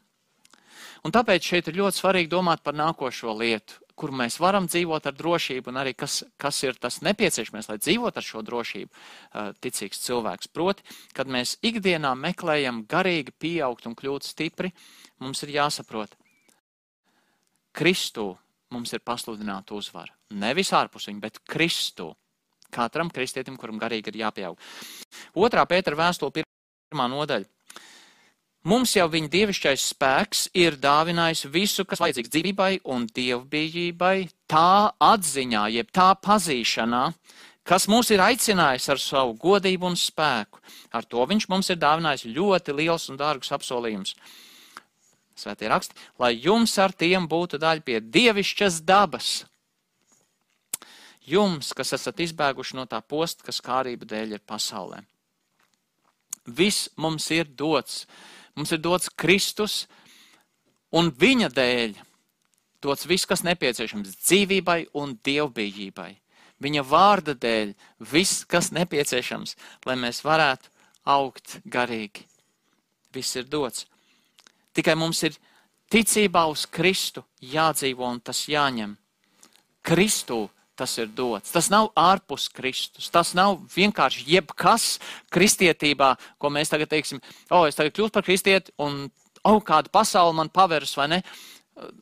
Un 1.06 1.13
tāpēc 1.13 1.45
šeit 1.45 1.69
ir 1.69 1.78
ļoti 1.80 2.02
svarīgi 2.02 2.32
domāt 2.32 2.63
par 2.63 2.74
nākošo 2.76 3.36
lietu 3.38 3.78
kur 4.00 4.14
mēs 4.16 4.40
varam 4.40 4.70
dzīvot 4.70 5.10
ar 5.10 5.16
drošību, 5.18 5.72
un 5.72 5.82
arī 5.82 5.94
kas, 5.98 6.22
kas 6.40 6.62
ir 6.64 6.80
tas 6.80 7.02
nepieciešamais, 7.06 7.68
lai 7.72 7.78
dzīvot 7.82 8.20
ar 8.20 8.26
šo 8.26 8.44
drošību, 8.48 9.04
ticīgs 9.64 10.00
cilvēks. 10.06 10.52
Proti, 10.56 10.86
kad 11.18 11.32
mēs 11.32 11.58
ikdienā 11.66 12.14
meklējam 12.20 12.86
garīgi 12.90 13.36
pieaugt 13.36 13.90
un 13.90 13.98
kļūt 14.00 14.30
stipri, 14.32 14.72
mums 15.20 15.44
ir 15.44 15.58
jāsaprot, 15.60 16.16
Kristū 17.76 18.32
mums 18.74 18.94
ir 18.96 19.04
pasludināta 19.06 19.76
uzvara. 19.78 20.14
Nevis 20.42 20.72
ārpus 20.76 21.08
viņa, 21.10 21.22
bet 21.22 21.40
Kristū. 21.50 22.10
Katram 22.74 23.10
kristietim, 23.10 23.56
kuram 23.58 23.80
garīgi 23.82 24.12
ir 24.12 24.20
jāpieaug. 24.24 24.60
Otrā 25.42 25.64
Pētera 25.70 25.98
vēstule, 25.98 26.44
pirmā 26.44 27.08
nodaļa. 27.10 27.50
Mums 28.67 28.91
jau 28.91 29.06
viņa 29.08 29.30
dievišķais 29.32 29.84
spēks 29.93 30.39
ir 30.60 30.76
dāvinājis 30.76 31.45
visu, 31.48 31.86
kas 31.88 32.02
vajadzīgs 32.04 32.32
dzīvībai 32.34 32.72
un 32.91 33.06
dievbijībai, 33.08 34.28
tā 34.52 34.91
atziņā, 35.00 35.62
jeb 35.72 35.91
tā 35.95 36.10
pazīšanā, 36.19 37.06
kas 37.63 37.88
mūs 37.88 38.10
ir 38.12 38.19
aicinājis 38.19 38.89
ar 38.91 39.00
savu 39.00 39.38
godību 39.39 39.88
un 39.88 39.95
spēku. 39.95 40.60
Ar 40.91 41.08
to 41.08 41.24
viņš 41.24 41.48
mums 41.48 41.72
ir 41.72 41.80
dāvinājis 41.80 42.28
ļoti 42.36 42.76
liels 42.76 43.08
un 43.08 43.19
dārgs 43.22 43.54
apsolījums. 43.56 44.12
Svētie 45.39 45.69
raksti, 45.72 45.95
lai 46.19 46.34
jums 46.36 46.74
ar 46.84 46.91
tiem 46.91 47.30
būtu 47.32 47.62
daļa 47.63 47.86
pie 47.88 48.02
dievišķas 48.04 48.82
dabas. 48.84 49.30
Jums, 51.24 51.72
kas 51.72 51.93
esat 51.95 52.19
izbēguši 52.26 52.76
no 52.76 52.84
tā 52.91 53.00
posta, 53.00 53.45
kas 53.48 53.62
kārība 53.63 54.04
dēļ 54.04 54.36
ir 54.36 54.43
pasaulē. 54.43 55.00
Viss 56.43 56.89
mums 57.00 57.30
ir 57.32 57.48
dots 57.48 58.04
Mums 58.60 58.74
ir 58.76 58.82
dots 58.84 59.08
Kristus, 59.15 59.86
un 60.91 61.13
viņa 61.15 61.48
dēļ 61.56 61.93
dots 62.84 63.06
viss, 63.08 63.24
kas 63.24 63.45
nepieciešams 63.48 64.17
dzīvībai 64.17 64.89
un 65.00 65.13
dievbijībai. 65.24 66.10
Viņa 66.60 66.84
vārda 66.84 67.38
dēļ 67.39 67.72
viss, 68.12 68.43
kas 68.43 68.74
nepieciešams, 68.76 69.56
lai 69.88 69.95
mēs 69.95 70.19
varētu 70.28 70.67
augt 71.08 71.62
garīgi. 71.72 72.26
Viss 73.15 73.39
ir 73.39 73.48
dots. 73.48 73.86
Tikai 74.76 74.98
mums 75.00 75.24
ir 75.24 75.39
ticībā 75.88 76.43
uz 76.52 76.65
Kristu 76.67 77.24
jādzīvo 77.39 78.12
un 78.12 78.19
tas 78.19 78.43
jāņem. 78.52 78.98
Kristu 79.88 80.50
tas 80.80 80.96
ir 81.02 81.10
dots. 81.15 81.52
Tas 81.52 81.70
nav 81.72 81.92
ārpus 82.00 82.48
Kristus. 82.56 83.10
Tas 83.12 83.34
nav 83.38 83.60
vienkārši 83.76 84.26
jebkas 84.30 84.98
kristietībā, 85.34 86.13
ko 86.39 86.52
mēs 86.54 86.72
tagad 86.72 86.92
teiksim, 86.94 87.22
o, 87.50 87.62
oh, 87.62 87.68
es 87.68 87.78
tagad 87.78 87.96
kļūstu 87.96 88.15
par 88.15 88.28
kristieti 88.28 88.76
un, 88.80 89.08
o, 89.44 89.56
oh, 89.56 89.63
kāda 89.65 89.92
pasaule 89.92 90.36
man 90.38 90.52
paveras 90.54 90.96
vai 91.00 91.10
ne. 91.15 91.24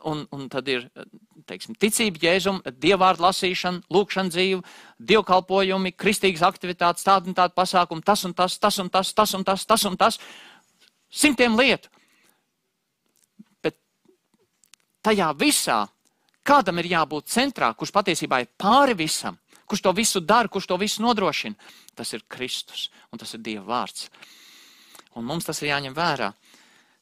Un, 0.10 0.24
un 0.34 0.48
tad 0.50 0.70
ir, 0.74 0.88
teiksim, 1.46 1.76
ticība, 1.78 2.18
jēzuma, 2.24 2.72
dievvvārdu 2.82 3.22
lasīšana, 3.28 3.84
lūkšana 3.94 4.34
dzīve, 4.34 4.64
dievkalpojumi, 5.12 5.94
kristīgas 5.94 6.42
aktivitātes, 6.48 7.06
tāda 7.06 7.30
un 7.30 7.38
tāda 7.38 7.54
pasākuma, 7.54 8.02
tas 8.06 8.26
un 8.26 8.34
tas, 8.38 8.58
tas 8.58 8.80
un 8.82 8.90
tas, 8.90 9.14
tas 9.14 9.36
un 9.38 9.46
tas, 9.46 9.66
tas 9.70 9.86
un 9.86 10.00
tas. 10.00 10.18
Simtiem 11.14 11.54
lietu. 11.60 11.94
Bet 13.62 13.78
tajā 15.06 15.30
visā 15.38 15.84
Kādam 16.48 16.80
ir 16.80 16.88
jābūt 16.94 17.28
centrā, 17.28 17.74
kurš 17.76 17.92
patiesībā 17.92 18.40
ir 18.40 18.52
pāri 18.56 18.96
visam, 18.96 19.36
kurš 19.68 19.84
to 19.84 19.92
visu 19.96 20.22
dara, 20.24 20.48
kurš 20.48 20.70
to 20.72 20.78
visu 20.80 21.04
nodrošina? 21.04 21.58
Tas 21.98 22.14
ir 22.16 22.24
Kristus 22.32 22.88
un 23.12 23.20
tas 23.20 23.34
ir 23.36 23.44
Dieva 23.44 23.66
vārds. 23.68 24.08
Un 25.20 25.26
mums 25.28 25.48
tas 25.48 25.60
ir 25.62 25.74
jāņem 25.74 25.96
vērā. 25.98 26.32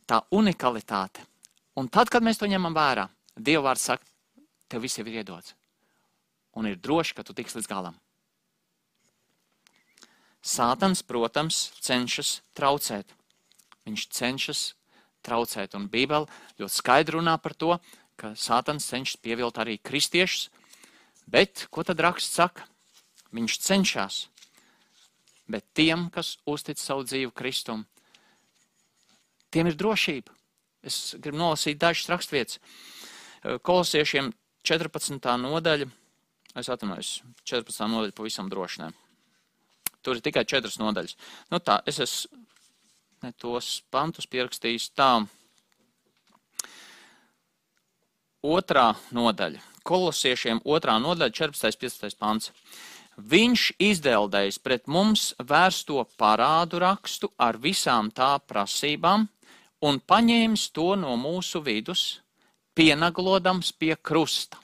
Tā 0.10 0.22
unikalitāte. 0.34 1.22
Un 1.78 1.90
tad, 1.92 2.10
kad 2.10 2.24
mēs 2.26 2.40
to 2.40 2.50
ņemam 2.50 2.74
vērā, 2.74 3.06
Dieva 3.36 3.68
vārds 3.70 3.86
saka, 3.90 4.06
tev 4.72 4.86
viss 4.86 4.98
ir 4.98 5.10
iedots. 5.12 5.54
Un 6.56 6.70
ir 6.70 6.80
droši, 6.80 7.18
ka 7.18 7.26
tu 7.28 7.36
tiks 7.36 7.58
līdz 7.58 7.70
galam. 7.70 7.98
Sātans, 10.46 11.02
protams, 11.04 11.74
cenšas 11.84 12.40
traucēt. 12.58 13.12
Viņš 13.86 14.08
cenšas 14.14 14.62
traucēt, 15.26 15.76
un 15.78 15.90
Bībele 15.90 16.30
ļoti 16.62 16.74
skaidri 16.74 17.18
runā 17.18 17.36
par 17.42 17.58
to, 17.58 17.76
ka 18.20 18.34
Sātans 18.40 18.88
cenšas 18.88 19.20
pievilt 19.22 19.60
arī 19.62 19.78
kristiešus, 19.80 20.50
bet 21.28 21.68
ko 21.74 21.84
tad 21.84 22.02
raksts 22.04 22.38
saka? 22.38 22.68
Viņš 23.36 23.58
cenšas, 23.60 24.20
bet 25.52 25.66
tiem, 25.76 26.08
kas 26.14 26.38
uztic 26.48 26.80
savu 26.80 27.04
dzīvi 27.04 27.34
Kristum, 27.36 27.84
tiem 29.52 29.68
ir 29.68 29.76
drošība. 29.76 30.32
Es 30.86 31.16
gribu 31.18 31.42
nolasīt 31.42 31.82
dažas 31.82 32.10
rakstvietas. 32.14 32.60
Kolosiešiem 33.66 34.32
14. 34.66 35.20
nodaļa, 35.42 35.90
es 36.58 36.70
atvainojos, 36.72 37.12
14. 37.44 37.88
nodaļa 37.92 38.16
pavisam 38.18 38.50
droši 38.50 38.84
ne. 38.84 38.92
Tur 40.06 40.18
ir 40.18 40.26
tikai 40.26 40.46
četras 40.46 40.78
nodaļas. 40.78 41.18
Nu 41.52 41.60
tā, 41.60 41.80
es 41.90 42.00
esmu 42.06 43.34
tos 43.42 43.80
pantus 43.90 44.30
pierakstījis 44.30 44.92
tā 44.94 45.10
otrā 48.46 48.94
nodaļa. 49.16 49.62
Kolosiešiem 49.86 50.62
otrā 50.66 50.98
nodaļa, 51.02 51.34
14. 51.34 51.80
15. 51.82 52.20
pants. 52.20 52.52
Viņš 53.16 53.70
izdeldējis 53.80 54.60
pret 54.60 54.90
mums 54.92 55.30
vērsto 55.40 56.04
parādu 56.20 56.82
rakstu 56.84 57.30
ar 57.40 57.56
visām 57.62 58.10
tā 58.12 58.36
prasībām 58.44 59.30
un 59.88 60.00
paņēmis 60.04 60.70
to 60.76 60.94
no 61.00 61.16
mūsu 61.20 61.62
vidus, 61.64 62.20
pienaglodams 62.76 63.72
pie 63.80 63.96
krusta. 63.96 64.60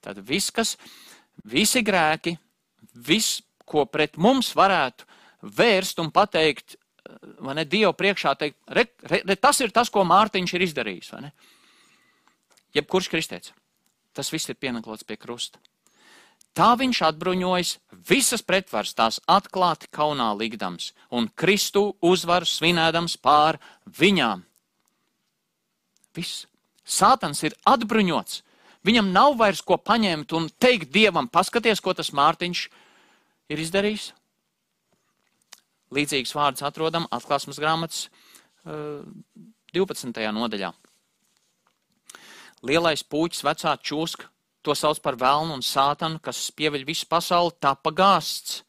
Tad 0.00 0.20
viss, 0.24 0.52
kas, 0.54 0.76
visi 1.44 1.82
grēki, 1.84 2.36
viss, 2.94 3.40
ko 3.66 3.84
pret 3.86 4.16
mums 4.18 4.54
varētu 4.56 5.06
vērst 5.56 6.00
un 6.02 6.10
pateikt, 6.14 6.76
vai 7.42 7.56
ne, 7.58 7.64
Dievu 7.68 7.92
priekšā 7.96 8.34
teikt, 8.38 8.58
re, 8.70 8.86
re, 9.06 9.22
re, 9.26 9.36
tas 9.36 9.60
ir 9.60 9.72
tas, 9.74 9.90
ko 9.92 10.04
Mārtiņš 10.06 10.54
ir 10.56 10.64
izdarījis, 10.66 11.12
vai 11.14 11.26
ne? 11.26 11.32
Jebkurš 12.74 13.10
kristietis. 13.12 13.54
Tas 14.14 14.32
viss 14.32 14.50
ir 14.50 14.58
pienaklots 14.58 15.06
pie 15.06 15.16
krusta. 15.20 15.60
Tā 16.50 16.72
viņš 16.74 17.02
atbruņojas 17.06 17.76
visas 18.08 18.42
pretvaras, 18.42 18.94
tās 18.98 19.20
atklāti 19.30 19.86
kaunā 19.94 20.32
likdams 20.34 20.90
un 21.14 21.28
Kristu 21.38 21.92
uzvaru 22.02 22.48
svinēdams 22.48 23.14
pār 23.22 23.60
viņām. 23.86 24.42
Viss. 26.16 26.46
Sātans 26.82 27.44
ir 27.46 27.54
atbruņots. 27.70 28.40
Viņam 28.82 29.12
nav 29.14 29.36
vairs 29.38 29.60
ko 29.62 29.76
paņemt 29.78 30.32
un 30.34 30.48
teikt 30.58 30.90
Dievam, 30.90 31.28
paskaties, 31.30 31.82
ko 31.84 31.94
tas 31.94 32.10
Mārtiņš 32.16 32.64
ir 33.52 33.62
izdarījis. 33.62 34.10
Līdzīgs 35.94 36.34
vārds 36.34 36.64
atrodam 36.66 37.06
atklāsmes 37.14 37.60
grāmatas 37.62 38.08
uh, 38.08 39.06
12. 39.76 40.18
nodaļā 40.34 40.72
lielais 42.66 43.02
puķis, 43.02 43.44
vecā 43.46 43.76
čūska, 43.80 44.28
to 44.62 44.74
sauc 44.76 45.00
par 45.00 45.16
velnu 45.20 45.56
un 45.56 45.64
sātanu, 45.64 46.20
kas 46.22 46.50
pieviļ 46.56 46.84
visu 46.88 47.08
pasauli, 47.08 47.56
tapa 47.60 47.92
gāsts. 47.96 48.60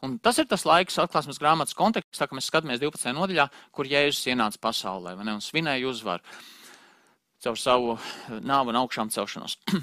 Un 0.00 0.16
tas 0.22 0.38
ir 0.40 0.46
tas 0.48 0.64
laiks, 0.64 0.96
atklāsmes 1.02 1.40
grāmatas 1.42 1.76
kontekstā, 1.76 2.24
kad 2.24 2.36
mēs 2.36 2.48
skatāmies 2.48 2.80
12. 2.80 3.12
nodaļā, 3.18 3.50
kur 3.74 3.88
Jēzus 3.90 4.30
ienāca 4.32 4.62
pasaulē 4.62 5.12
ne, 5.18 5.34
un 5.36 5.44
svinēja 5.44 5.90
uzvaru 5.90 6.24
caur 7.40 7.56
savu 7.56 7.96
nāvu 8.44 8.72
un 8.72 8.78
augšām 8.80 9.10
celšanos. 9.12 9.56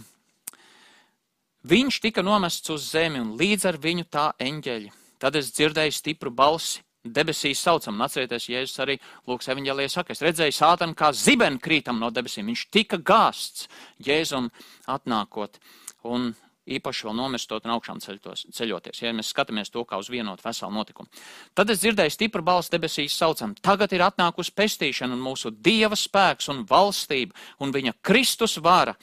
Viņš 1.72 2.00
tika 2.02 2.24
nomests 2.26 2.70
uz 2.74 2.90
zemi 2.94 3.20
un 3.22 3.34
līdz 3.38 3.66
ar 3.70 3.80
viņu 3.82 4.08
tā 4.14 4.28
eņģeļi. 4.42 4.92
Tad 5.22 5.38
es 5.40 5.50
dzirdēju 5.54 5.96
stipru 5.96 6.32
balsi, 6.32 6.84
debesīs 7.14 7.62
saucam, 7.64 8.02
atcerieties, 8.06 8.50
Jēzus 8.54 8.84
arī 8.84 8.98
Lūks 9.28 9.52
evaņģēlīja 9.54 9.94
saka, 9.94 10.16
es 10.16 10.24
redzēju 10.26 10.56
sātanu 10.56 10.98
kā 10.98 11.12
zibeni 11.16 11.62
krītam 11.64 12.02
no 12.02 12.12
debesīm. 12.14 12.50
Viņš 12.52 12.66
tika 12.74 13.00
gāsts 13.00 13.70
Jēzum 14.04 14.52
atnākot. 14.88 15.62
Un 16.08 16.32
īpaši 16.68 17.08
vēl 17.08 17.16
nomirstot 17.16 17.66
un 17.66 17.74
augšām 17.78 18.02
ceļtos, 18.04 18.48
ceļoties, 18.56 19.02
ja 19.02 19.14
mēs 19.16 19.32
skatāmies 19.32 19.72
to 19.72 19.84
kā 19.88 20.00
uz 20.02 20.10
vienotu 20.12 20.46
veselu 20.46 20.74
notikumu. 20.74 21.10
Tad 21.56 21.72
es 21.72 21.82
dzirdēju 21.84 22.14
stipru 22.14 22.44
balstu 22.46 22.76
debesīs 22.76 23.16
saucam, 23.16 23.56
tagad 23.64 23.96
ir 23.96 24.04
atnākusi 24.08 24.56
pestīšana 24.58 25.16
un 25.16 25.24
mūsu 25.24 25.54
Dieva 25.54 25.98
spēks 25.98 26.52
un 26.54 26.66
valstība 26.68 27.36
un 27.64 27.74
viņa 27.76 27.96
Kristus 28.06 28.58
vara, 28.64 28.98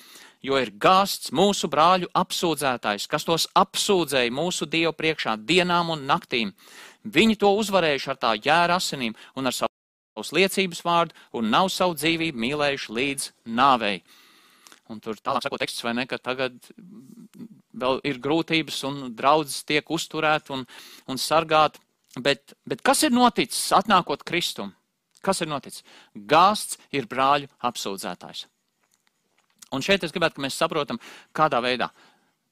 jo 0.45 0.59
ir 0.61 0.75
gāsts 0.81 1.33
mūsu 1.33 1.71
brāļu 1.73 2.11
apsūdzētājs, 2.13 3.09
kas 3.09 3.25
tos 3.25 3.49
apsūdzēja 3.57 4.33
mūsu 4.35 4.69
Dievu 4.69 4.93
priekšā 4.97 5.39
dienām 5.41 5.95
un 5.95 6.05
naktīm. 6.11 6.53
Viņi 7.05 7.37
to 7.37 7.51
uzvarējuši 7.61 8.11
ar 8.11 8.21
tā 8.21 8.35
jēra 8.39 8.79
asinīm 8.81 9.15
un 9.37 9.51
ar 9.51 9.57
savus 9.57 10.33
liecības 10.33 10.85
vārdu 10.85 11.17
un 11.37 11.51
nav 11.53 11.69
savu 11.73 11.97
dzīvību 11.99 12.41
mīlējuši 12.41 12.95
līdz 12.99 13.27
nāvei. 13.45 13.99
Un 14.93 15.01
tur 15.01 15.17
tālāk 15.17 15.45
sakot 15.45 15.61
teksts, 15.61 15.85
vai 15.85 15.95
ne, 15.97 16.07
ka 16.09 16.19
tagad 16.21 16.57
vēl 17.75 18.01
ir 18.05 18.21
grūtības 18.25 18.83
un 18.89 19.03
draudzes 19.17 19.65
tiek 19.69 19.89
uzturēt 19.91 20.51
un, 20.55 20.65
un 21.09 21.21
sargāt. 21.21 21.81
Bet, 22.21 22.55
bet 22.69 22.83
kas 22.85 23.03
ir 23.03 23.13
noticis 23.13 23.73
atnākot 23.75 24.23
Kristum? 24.25 24.73
Kas 25.25 25.41
ir 25.41 25.49
noticis? 25.49 25.85
Gāsts 26.15 26.79
ir 26.93 27.09
brāļu 27.11 27.49
apsūdzētājs. 27.65 28.45
Un 29.75 29.83
šeit 29.83 30.05
es 30.05 30.13
gribētu, 30.15 30.39
ka 30.39 30.45
mēs 30.45 30.59
saprotam, 30.61 31.01
kādā 31.35 31.59
veidā 31.65 31.89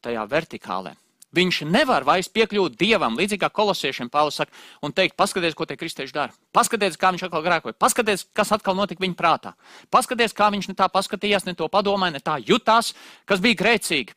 tajā 0.03 0.25
vertikālē. 0.29 0.97
Viņš 1.33 1.63
nevar 1.65 2.05
vairs 2.05 2.29
piekļūt 2.29 2.75
dievam, 2.77 3.15
līdzīgi 3.17 3.41
kā 3.41 3.49
kolosiešiem 3.57 4.11
Pāvils 4.13 4.37
saka, 4.37 4.53
un 4.85 4.93
teikt, 4.93 5.15
paskatieties, 5.17 5.57
ko 5.57 5.65
tie 5.65 5.79
kristieši 5.81 6.13
dara. 6.13 6.35
Paskatieties, 6.53 6.99
kā 7.01 7.09
viņš 7.15 7.25
atkal 7.25 7.45
grēkoja. 7.47 7.77
Paskatieties, 7.81 8.27
kas 8.37 8.53
atkal 8.53 8.77
notika 8.77 9.01
viņa 9.01 9.17
prātā. 9.17 9.55
Paskatieties, 9.89 10.37
kā 10.37 10.51
viņš 10.53 10.69
ne 10.69 10.77
tā 10.77 10.91
paskatījās, 10.93 11.49
ne 11.49 11.57
to 11.57 11.71
padomāja, 11.73 12.19
ne 12.19 12.21
tā 12.21 12.37
jutās, 12.45 12.93
kas 13.25 13.41
bija 13.41 13.63
grēcīgi. 13.63 14.13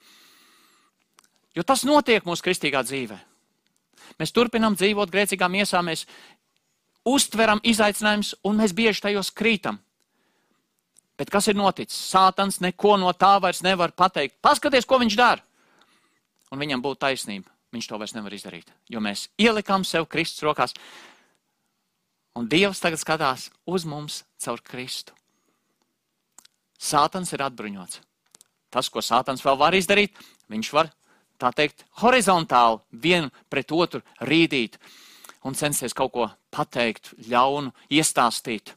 Jo 1.56 1.64
tas 1.64 1.86
notiek 1.88 2.28
mūsu 2.28 2.44
kristīgā 2.50 2.84
dzīvē. 2.84 3.22
Mēs 4.20 4.36
turpinām 4.36 4.76
dzīvot 4.76 5.08
grēcīgā 5.08 5.48
miesā, 5.48 5.80
mēs 5.88 6.04
uztveram 7.08 7.64
izaicinājumus 7.64 8.36
un 8.44 8.60
mēs 8.60 8.76
bieži 8.76 9.08
tajos 9.08 9.32
krītam. 9.32 9.80
Bet 11.16 11.32
kas 11.32 11.48
ir 11.48 11.56
noticis? 11.56 11.96
Sātans 12.12 12.60
neko 12.60 12.98
no 13.00 13.16
tā 13.16 13.38
vairs 13.40 13.64
nevar 13.64 13.96
pateikt. 13.96 14.36
Paskaties, 14.44 14.84
ko 14.84 15.00
viņš 15.00 15.16
dara 15.16 15.45
un 16.52 16.62
viņam 16.62 16.84
būtu 16.84 17.02
taisnība, 17.06 17.52
viņš 17.76 17.90
to 17.90 18.00
vairs 18.00 18.16
nevar 18.16 18.34
izdarīt. 18.36 18.72
Jo 18.90 19.02
mēs 19.04 19.28
ielikām 19.42 19.86
sev 19.88 20.08
Kristus 20.12 20.46
rokās, 20.46 20.76
un 22.36 22.50
Dievs 22.52 22.82
tagad 22.84 23.02
skatās 23.02 23.50
uz 23.66 23.86
mums 23.88 24.24
caur 24.42 24.62
Kristu. 24.64 25.16
Sātans 26.76 27.32
ir 27.34 27.44
atbruņots. 27.46 28.02
Tas, 28.70 28.90
ko 28.92 29.00
Sātans 29.00 29.44
vēl 29.46 29.58
var 29.58 29.76
izdarīt, 29.78 30.18
viņš 30.52 30.72
var, 30.76 30.92
tā 31.40 31.52
teikt, 31.56 31.86
horizontāli 32.02 32.82
vienu 32.92 33.32
pret 33.50 33.72
otru 33.72 34.04
rīdīt 34.20 34.78
un 35.46 35.56
censties 35.56 35.94
kaut 35.96 36.12
ko 36.12 36.28
pateikt, 36.52 37.14
ļaunu, 37.30 37.72
iestāstīt. 37.94 38.74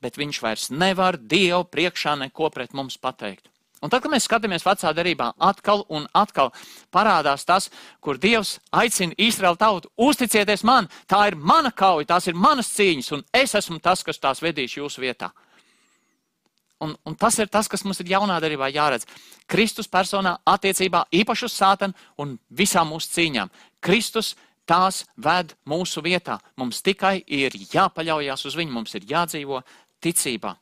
Bet 0.00 0.16
viņš 0.20 0.40
vairs 0.44 0.68
nevar 0.72 1.18
Dievu 1.18 1.64
priekšā 1.68 2.16
neko 2.20 2.50
pret 2.54 2.76
mums 2.76 2.96
pateikt. 3.00 3.48
Un 3.80 3.88
tad, 3.88 4.02
kad 4.04 4.12
mēs 4.12 4.26
skatāmies 4.28 4.64
vecā 4.66 4.90
darbā, 4.92 5.30
atkal 5.40 5.86
un 5.88 6.04
atkal 6.12 6.50
parādās 6.92 7.46
tas, 7.48 7.70
kur 8.04 8.18
Dievs 8.20 8.58
aicina 8.76 9.16
Izraēlu 9.16 9.56
tautu, 9.56 9.92
uzticieties 9.96 10.64
man, 10.68 10.88
tā 11.08 11.22
ir 11.30 11.36
mana 11.36 11.72
kauja, 11.72 12.10
tās 12.12 12.28
ir 12.28 12.36
manas 12.36 12.68
cīņas, 12.76 13.12
un 13.16 13.24
es 13.32 13.56
esmu 13.56 13.80
tas, 13.80 14.04
kas 14.04 14.20
tās 14.20 14.44
vedīs 14.44 14.76
jūsu 14.76 15.00
vietā. 15.00 15.30
Un, 16.80 16.94
un 17.04 17.16
tas 17.16 17.36
ir 17.40 17.48
tas, 17.52 17.68
kas 17.68 17.84
mums 17.84 18.00
ir 18.00 18.12
jaunā 18.12 18.36
darbā 18.40 18.68
jāredz. 18.72 19.08
Kristus 19.48 19.88
personā 19.88 20.38
attiecībā 20.48 21.06
īpaši 21.12 21.48
uz 21.48 21.56
sātanu 21.56 21.96
un 22.20 22.38
visām 22.56 22.92
mūsu 22.92 23.12
cīņām. 23.16 23.52
Kristus 23.84 24.34
tās 24.68 25.04
ved 25.16 25.56
mūsu 25.68 26.00
vietā. 26.04 26.38
Mums 26.56 26.80
tikai 26.84 27.18
ir 27.26 27.56
jāpaļaujas 27.72 28.44
uz 28.48 28.56
viņu, 28.56 28.72
mums 28.76 28.96
ir 28.96 29.08
jādzīvo 29.08 29.60
ticībā. 30.00 30.54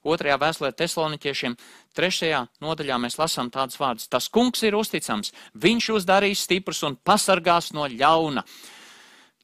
Otrajā 0.00 0.38
vēstulē 0.40 0.70
Tesloniķiešiem, 0.72 1.56
trešajā 1.96 2.40
nodaļā 2.64 2.96
mēs 3.02 3.18
lasām 3.20 3.50
tādus 3.52 3.76
vārdus. 3.80 4.08
Tas 4.08 4.30
kungs 4.32 4.62
ir 4.64 4.78
uzticams, 4.78 5.34
viņš 5.60 5.88
jūs 5.92 6.06
darīs 6.08 6.46
stiprus 6.46 6.80
un 6.88 6.96
pasargās 6.96 7.72
no 7.76 7.84
ļauna. 7.84 8.44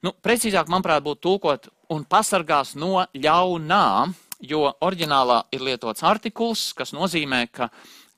Nu, 0.06 0.14
precīzāk, 0.24 0.70
manuprāt, 0.72 1.04
būtu 1.04 1.22
tulkot 1.28 1.68
un 1.92 2.08
pasargās 2.08 2.74
no 2.78 3.04
ļaunā, 3.12 4.08
jo 4.40 4.64
oriģinālā 4.80 5.42
ir 5.52 5.64
lietots 5.68 6.04
artikuls, 6.04 6.70
kas 6.76 6.94
nozīmē, 6.96 7.46
ka, 7.52 7.68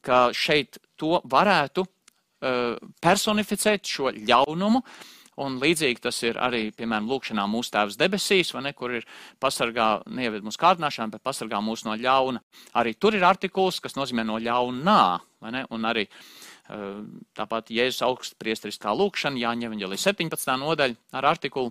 ka 0.03 0.29
šeit 0.31 0.79
to 0.99 1.19
varētu 1.27 1.87
uh, 1.87 2.75
personificēt 3.03 3.87
šo 3.87 4.13
ļaunumu. 4.15 4.83
Uh, 4.83 5.18
Un 5.39 5.61
līdzīgi 5.63 6.03
tas 6.03 6.17
ir 6.27 6.39
arī, 6.43 6.69
piemēram, 6.75 7.07
lūkšanā 7.07 7.45
mūsu 7.51 7.71
tēvs 7.75 7.99
debesīs, 8.01 8.51
ne, 8.65 8.73
kur 8.75 8.97
ir 8.99 9.05
pasargā, 9.43 10.01
neieved 10.11 10.43
mūsu 10.47 10.59
kārdināšanu, 10.59 11.15
bet 11.15 11.23
pasargā 11.23 11.61
mūs 11.63 11.85
no 11.87 11.95
ļauna. 11.99 12.43
Arī 12.81 12.97
tur 12.99 13.15
ir 13.15 13.27
artikuls, 13.27 13.79
kas 13.85 13.95
nozīmē 13.99 14.25
no 14.27 14.41
ļaunā, 14.43 15.03
ne, 15.55 15.63
un 15.71 15.87
arī 15.87 16.09
eh, 16.09 16.97
tāpat 17.39 17.71
Jēzus 17.71 18.03
augstpriestriskā 18.09 18.97
lūkšana, 18.99 19.39
Jāņa 19.45 19.71
Evanģelī 19.71 20.01
17. 20.03 20.57
nodaļa 20.65 20.99
ar 21.21 21.31
artikulu. 21.31 21.71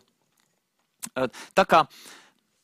Eh, 1.11 1.27
tā 1.51 1.67
kā, 1.67 1.83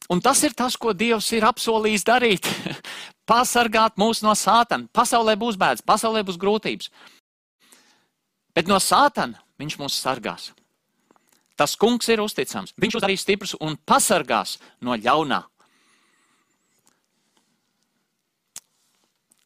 un 0.08 0.24
tas 0.24 0.40
ir 0.48 0.56
tas, 0.56 0.80
ko 0.80 0.96
Dievs 0.96 1.34
ir 1.36 1.44
apsolījis 1.52 2.08
darīt. 2.08 2.48
Pasargāt 3.30 4.00
mūs 4.00 4.24
no 4.24 4.32
sātana. 4.40 4.88
Pasaulē 4.96 5.36
būs 5.40 5.60
bēdas, 5.60 5.84
pasaulē 5.84 6.24
būs 6.28 6.40
grūtības. 6.40 6.92
Bet 8.56 8.72
no 8.72 8.80
sātana 8.80 9.44
viņš 9.60 9.82
mūs 9.84 10.00
sargās. 10.00 10.54
Tas 11.60 11.76
kungs 11.78 12.10
ir 12.10 12.22
uzticams. 12.24 12.74
Viņš 12.82 12.98
būs 12.98 13.06
arī 13.06 13.18
stiprs 13.20 13.56
un 13.62 13.78
pasargās 13.78 14.58
no 14.82 14.96
ļaunā. 14.98 15.44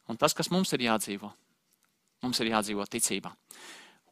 Un 0.07 0.19
tas, 0.19 0.31
kas 0.33 0.47
mums 0.53 0.71
ir 0.71 0.85
jādzīvo, 0.85 1.29
mums 2.23 2.39
ir 2.39 2.53
jādzīvo 2.53 2.85
ticībā. 2.87 3.33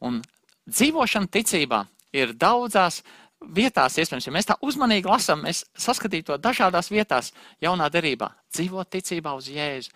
Un 0.04 0.20
dzīvošana 0.68 1.30
ticībā 1.32 1.86
ir 2.12 2.34
daudzās 2.36 3.00
vietās, 3.40 3.96
iespējams, 3.96 4.26
ja 4.28 4.34
mēs 4.34 4.48
tā 4.50 4.58
uzmanīgi 4.64 5.08
lasām, 5.08 5.46
mēs 5.46 5.64
saskatītu 5.78 6.34
to 6.34 6.38
dažādās 6.42 6.90
vietās, 6.92 7.32
jaunā 7.64 7.88
derībā. 7.92 8.28
Dzīvot 8.52 8.92
ticībā 8.92 9.32
uz 9.36 9.48
Jēzu, 9.52 9.92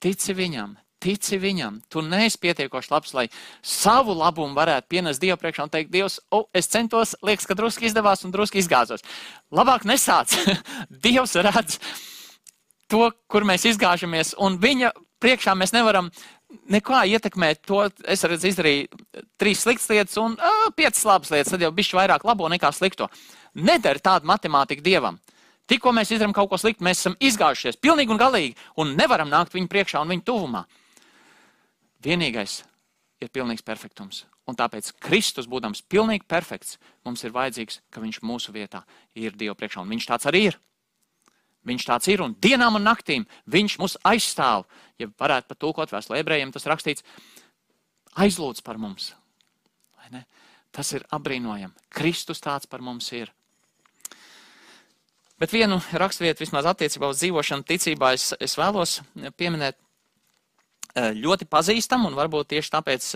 tici 0.00 0.36
viņam, 0.36 0.76
Tici 1.06 1.38
viņam, 1.38 1.76
tu 1.86 2.02
neesi 2.02 2.40
pietiekoši 2.42 2.90
labs, 2.90 3.12
lai 3.14 3.28
savu 3.62 4.16
labumu 4.18 4.56
varētu 4.58 4.90
pienest 4.90 5.22
Dievu 5.22 5.38
priekšā 5.38 5.68
un 5.68 5.70
teikt, 5.70 5.92
Dievs, 5.94 6.18
oh, 6.34 6.48
es 6.50 6.66
centos, 6.66 7.12
liekas, 7.22 7.46
ka 7.46 7.54
drusku 7.54 7.86
izdevās 7.86 8.24
un 8.26 8.32
drusku 8.34 8.58
izgāzos. 8.58 9.04
Labāk 9.54 9.86
nesāc. 9.86 10.34
Dievs 11.06 11.36
redz 11.46 11.76
to, 12.90 13.04
kur 13.30 13.46
mēs 13.46 13.68
izgāžamies, 13.70 14.32
un 14.42 14.58
viņa 14.58 14.90
priekšā 15.22 15.54
mēs 15.54 15.74
nevaram 15.76 16.08
neko 16.74 17.04
ietekmēt. 17.12 17.62
To 17.70 17.84
es 17.86 18.24
redzu, 18.26 18.50
izdarīju 18.50 19.22
trīs 19.38 19.62
sliktas 19.62 19.86
lietas 19.92 20.18
un 20.18 20.34
uh, 20.34 20.64
piecas 20.74 21.04
labas 21.06 21.30
lietas, 21.30 21.52
tad 21.54 21.62
jau 21.62 21.70
bišķi 21.76 21.98
vairāk 22.00 22.26
labo 22.26 22.50
nekā 22.50 22.72
slikto. 22.74 23.06
Nedara 23.54 24.02
tādu 24.02 24.26
matemātiku 24.26 24.82
Dievam. 24.82 25.20
Tikko 25.70 25.94
mēs 25.94 26.10
izdarām 26.14 26.34
kaut 26.34 26.50
ko 26.50 26.58
sliktu, 26.58 26.82
mēs 26.86 26.98
esam 27.02 27.14
izgājušies 27.22 27.78
pilnīgi 27.82 28.10
un 28.14 28.20
galīgi 28.20 28.58
un 28.82 28.92
nevaram 28.98 29.30
nākt 29.30 29.54
viņa 29.54 29.70
priekšā 29.70 30.02
un 30.02 30.10
viņa 30.14 30.26
tuvumā. 30.26 30.64
Vienīgais 32.06 32.60
ir 33.22 33.32
pilnīgs 33.34 33.64
perfektums. 33.66 34.24
Un 34.46 34.54
tāpēc 34.54 34.92
Kristus, 35.02 35.48
būdams 35.50 35.82
pilnīgi 35.90 36.26
perfekts, 36.28 36.76
mums 37.06 37.24
ir 37.26 37.34
vajadzīgs, 37.34 37.80
ka 37.90 38.02
viņš 38.02 38.20
mūsu 38.22 38.54
vietā 38.54 38.84
ir 39.18 39.34
Dieva 39.34 39.56
priekšā. 39.58 39.82
Un 39.82 39.90
viņš 39.90 40.06
tāds 40.12 40.28
arī 40.30 40.44
ir. 40.52 40.58
Viņš 41.66 41.86
tāds 41.88 42.06
ir 42.12 42.22
un 42.22 42.36
dienām 42.38 42.78
un 42.78 42.86
naktīm 42.86 43.24
viņš 43.50 43.78
mūs 43.82 43.96
aizstāv. 44.06 44.68
Ja 45.02 45.10
varētu 45.18 45.50
pat 45.50 45.58
tulkot 45.64 45.90
vēstulē 45.90 46.20
ebrejiem, 46.22 46.52
tas 46.54 46.68
rakstīts, 46.70 47.02
aizlūdz 48.14 48.62
par 48.62 48.78
mums. 48.78 49.10
Tas 50.76 50.92
ir 50.92 51.06
apbrīnojami. 51.16 51.72
Kristus 51.88 52.42
tāds 52.44 52.68
par 52.68 52.82
mums 52.84 53.08
ir. 53.16 53.32
Bet 55.40 55.52
vienu 55.52 55.78
raksturvietu, 55.92 56.44
vismaz 56.44 56.68
attiecībā 56.68 57.08
uz 57.08 57.20
dzīvošanu 57.20 57.64
ticībā, 57.68 58.12
es, 58.16 58.30
es 58.40 58.56
vēlos 58.56 58.98
pieminēt 59.40 59.78
ļoti 60.96 61.48
pazīstama 61.50 62.08
un 62.08 62.16
varbūt 62.16 62.54
tieši 62.54 62.72
tāpēc 62.72 63.08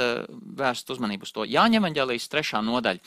vērst 0.61 0.91
uzmanību 0.93 1.25
uz 1.25 1.33
to. 1.33 1.47
Jāņem 1.49 1.87
eņģēlijas 1.89 2.29
trešā 2.33 2.61
nodaļa. 2.65 3.01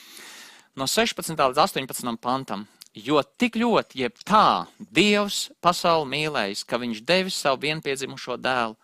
No 0.79 0.87
16. 0.89 1.37
līdz 1.37 1.61
18. 1.61 2.15
pantam. 2.21 2.65
Jo 2.93 3.23
tik 3.23 3.55
ļoti, 3.57 4.03
jeb 4.03 4.17
tā, 4.21 4.65
Dievs 4.77 5.47
pasauli 5.61 6.09
mīlējis, 6.11 6.61
ka 6.69 6.77
viņš 6.81 7.01
devis 7.05 7.37
savu 7.41 7.63
vienpiedzimušo 7.65 8.37
dēlu, 8.37 8.75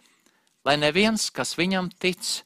lai 0.66 0.76
neviens, 0.82 1.28
kas 1.30 1.54
viņam 1.58 1.92
tic, 2.02 2.42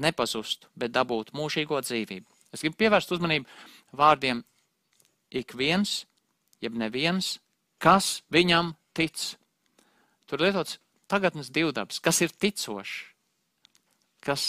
nepazustu, 0.00 0.68
bet 0.76 0.94
dabūtu 0.96 1.36
mūžīgo 1.36 1.80
dzīvību. 1.84 2.24
Es 2.56 2.64
gribu 2.64 2.80
pievērst 2.80 3.12
uzmanību 3.12 3.96
vārdiem 3.96 4.42
ik 5.28 5.52
viens, 5.56 6.06
jeb 6.64 6.76
neviens, 6.76 7.36
kas 7.76 8.22
viņam 8.32 8.72
tic. 8.96 9.36
Tur 10.24 10.40
lietots 10.40 10.78
tagadnes 11.10 11.50
divdabs, 11.54 12.00
kas 12.02 12.20
ir 12.24 12.32
ticošs, 12.34 12.94
kas 14.26 14.46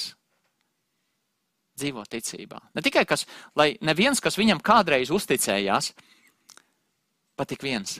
dzīvo 1.77 2.03
ticībā. 2.09 2.59
Ne 2.73 2.83
tikai 2.85 3.05
kas, 3.05 3.27
lai 3.57 3.75
neviens, 3.85 4.21
kas 4.23 4.37
viņam 4.39 4.61
kādreiz 4.65 5.11
uzticējās, 5.13 5.91
pat 7.37 7.51
tik 7.53 7.65
viens, 7.65 7.99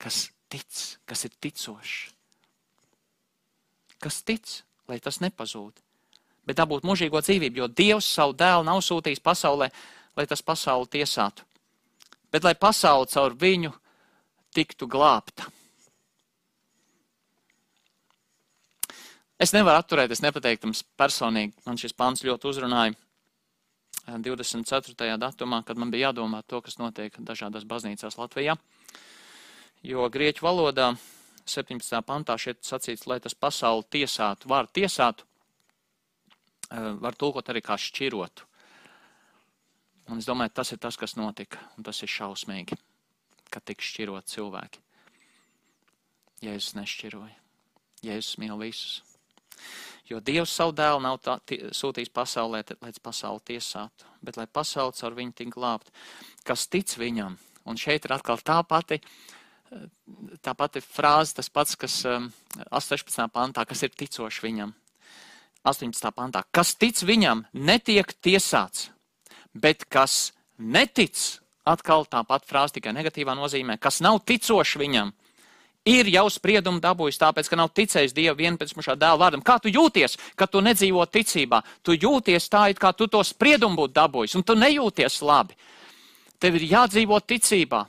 kas 0.00 0.30
tic, 0.52 0.68
kas 1.04 1.26
ir 1.28 1.34
ticošs. 1.40 1.96
Kas 4.00 4.20
tic, 4.28 4.44
lai 4.88 4.98
tas 5.00 5.20
nepazūd, 5.24 5.76
bet 6.46 6.58
dabūt 6.60 6.84
mūžīgo 6.86 7.20
dzīvību, 7.24 7.62
jo 7.62 7.68
Dievs 7.68 8.08
savu 8.18 8.36
dēlu 8.36 8.66
nav 8.68 8.82
sūtījis 8.84 9.22
pasaulē, 9.24 9.70
lai 10.16 10.26
tas 10.28 10.44
pasauli 10.44 10.88
tiesātu, 10.98 11.44
bet 12.32 12.44
lai 12.44 12.54
pasauli 12.54 13.08
caur 13.12 13.36
viņu 13.36 13.72
tiktu 14.56 14.88
glābta. 14.88 15.48
Es 19.36 19.52
nevaru 19.52 19.82
atturēties 19.82 20.22
nepateikt 20.24 20.64
jums 20.64 20.80
personīgi. 20.96 21.52
Man 21.66 21.76
šis 21.76 21.92
pants 21.92 22.24
ļoti 22.24 22.48
uzrunāja 22.48 22.94
24. 24.06 24.94
Eh, 25.04 25.18
datumā, 25.20 25.60
kad 25.66 25.76
man 25.76 25.90
bija 25.90 26.08
jādomā 26.08 26.40
to, 26.46 26.62
kas 26.64 26.78
notiek 26.78 27.12
dažādās 27.18 27.66
baznīcās 27.68 28.16
Latvijā. 28.16 28.56
Jo 29.84 30.08
grieķu 30.08 30.46
valodā 30.46 30.94
17. 31.44 32.00
pantā 32.02 32.38
šeit 32.38 32.62
sacīts, 32.64 33.06
lai 33.06 33.20
tas 33.20 33.34
pasauli 33.34 33.84
tiesātu, 33.90 34.48
var 34.48 34.66
tiesātu, 34.72 35.24
eh, 36.70 36.92
var 36.96 37.12
tulkot 37.12 37.44
arī 37.52 37.60
kā 37.60 37.76
šķirotu. 37.76 38.42
Un 40.08 40.18
es 40.18 40.24
domāju, 40.24 40.54
tas 40.54 40.72
ir 40.72 40.78
tas, 40.78 40.96
kas 40.96 41.14
notika, 41.14 41.58
un 41.76 41.84
tas 41.84 42.02
ir 42.02 42.08
šausmīgi, 42.08 42.78
ka 43.50 43.60
tik 43.60 43.78
šķirot 43.78 44.24
cilvēki. 44.24 44.78
Jēzus 46.42 46.74
nešķiroja. 46.78 47.34
Jēzus 48.02 48.38
mīl 48.38 48.56
visus. 48.58 49.02
Jo 50.06 50.20
Dievs 50.22 50.52
savu 50.54 50.74
dēlu 50.76 51.00
nav 51.02 51.18
tā, 51.24 51.38
sūtījis 51.74 52.12
pasaulē, 52.14 52.62
lai 52.82 52.92
pasauli 53.02 53.42
tiesātu, 53.52 54.06
bet 54.22 54.38
lai 54.38 54.46
pasauli 54.46 54.94
caur 54.94 55.16
viņu 55.16 55.34
tik 55.34 55.50
glābt, 55.56 55.90
kas 56.46 56.68
tic 56.70 56.94
viņam. 56.98 57.34
Un 57.66 57.78
šeit 57.80 58.06
ir 58.06 58.14
atkal 58.14 58.38
tā 58.38 58.60
pati, 58.62 59.00
tā 60.46 60.54
pati 60.54 60.82
frāze, 60.84 61.34
tas 61.34 61.50
pats, 61.50 61.74
kas 61.74 61.98
18. 62.06 63.18
Um, 63.24 63.32
pantā, 63.34 63.66
kas 63.66 63.82
ir 63.82 63.94
ticoši 63.98 64.46
viņam. 64.46 64.74
18. 65.66 66.12
pantā, 66.14 66.44
kas 66.54 66.76
tic 66.78 67.02
viņam, 67.02 67.42
netiek 67.52 68.12
tiesāts, 68.22 68.92
bet 69.50 69.82
kas 69.90 70.30
netic, 70.62 71.18
atkal 71.66 72.06
tā 72.06 72.22
pati 72.22 72.46
frāze 72.46 72.78
tikai 72.78 72.94
negatīvā 72.94 73.34
nozīmē, 73.34 73.80
kas 73.82 73.98
nav 74.04 74.20
ticoši 74.22 74.84
viņam, 74.84 75.10
ir 75.86 76.10
jau 76.10 76.26
spriedumu 76.32 76.82
dabūjis, 76.82 77.20
tāpēc, 77.22 77.48
ka 77.50 77.58
nav 77.58 77.72
ticējis 77.76 78.14
Dieva 78.16 78.36
vienpēcmušā 78.38 78.96
dēla 78.98 79.20
vārdam. 79.22 79.44
Kā 79.46 79.58
tu 79.62 79.72
jūties, 79.72 80.18
kad 80.36 80.50
tu 80.52 80.62
nedzīvo 80.64 81.06
ticībā? 81.06 81.62
Tu 81.86 81.96
jūties 81.96 82.50
tā, 82.52 82.66
it 82.70 82.82
kā 82.82 82.92
tu 82.96 83.08
to 83.10 83.22
spriedumu 83.24 83.84
būtu 83.84 83.96
dabūjis, 83.96 84.36
un 84.36 84.46
tu 84.46 84.58
nejūties 84.58 85.20
labi. 85.22 85.56
Tev 86.42 86.58
ir 86.58 86.66
jādzīvo 86.74 87.20
ticībā. 87.22 87.86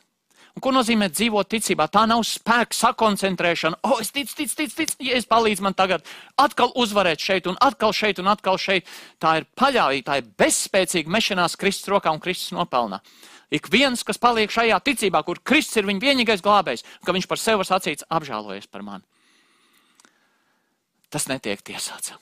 Un 0.57 0.61
ko 0.65 0.71
nozīmē 0.73 1.11
dzīvot 1.13 1.51
ticībā? 1.53 1.85
Tā 1.93 2.07
nav 2.09 2.23
spēka 2.25 2.73
sakoncentrēšana. 2.73 3.77
O, 3.85 3.91
oh, 3.93 3.99
es 4.01 4.09
ticu, 4.09 4.33
ticu, 4.39 4.55
ticu, 4.57 4.73
ticu, 4.79 4.95
ja 5.05 5.19
es 5.19 5.27
palīdzu 5.29 5.61
man 5.61 5.75
tagad 5.77 6.01
atkal 6.41 6.71
uzvarēt 6.73 7.21
šeit, 7.21 7.45
un 7.51 7.59
atkal 7.61 7.93
šeit, 7.93 8.17
un 8.23 8.31
atkal 8.31 8.57
šeit. 8.57 8.89
Tā 9.21 9.35
ir 9.37 9.45
paļāvība, 9.59 10.07
tā 10.07 10.15
ir 10.17 10.31
bezspēcīga 10.41 11.13
mešanās 11.13 11.59
Kristus 11.61 11.91
rokā 11.93 12.09
un 12.09 12.23
Kristus 12.23 12.55
nopelnā. 12.57 13.03
Ik 13.53 13.69
viens, 13.71 14.03
kas 14.03 14.19
paliek 14.19 14.51
šajā 14.51 14.77
ticībā, 14.83 15.21
kur 15.23 15.39
Kristus 15.39 15.79
ir 15.79 15.87
viņa 15.87 16.03
vienīgais 16.03 16.43
glābējs, 16.43 16.83
ka 17.05 17.15
viņš 17.15 17.27
par 17.31 17.39
sevi 17.39 17.61
var 17.61 17.69
sacīt, 17.69 18.03
apžēlojies 18.11 18.67
par 18.67 18.83
mani. 18.83 19.07
Tas 21.07 21.29
netiek 21.31 21.61
tiesāts. 21.63 22.17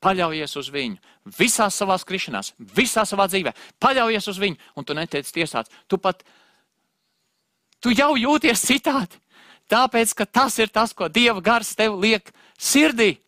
Paļaujies 0.00 0.56
uz 0.56 0.70
viņu 0.72 0.96
visās 1.36 1.76
savās 1.76 2.06
krišanās, 2.08 2.54
visā 2.56 3.04
savā 3.04 3.26
dzīvē. 3.28 3.52
Paļaujies 3.82 4.28
uz 4.32 4.38
viņu, 4.40 4.56
un 4.80 4.86
tu 4.88 4.96
netiec 4.96 5.28
tiesāts. 5.28 5.68
Tu 5.84 5.98
pat, 6.00 6.24
tu 7.84 7.92
jau 7.92 8.14
jūties 8.16 8.64
citādi. 8.64 9.20
Tāpēc, 9.70 10.14
ka 10.16 10.24
tas 10.26 10.56
ir 10.58 10.72
tas, 10.72 10.94
ko 10.96 11.10
Dieva 11.12 11.42
gars 11.44 11.76
tev 11.78 12.00
liek 12.00 12.32
sirdī. 12.58 13.18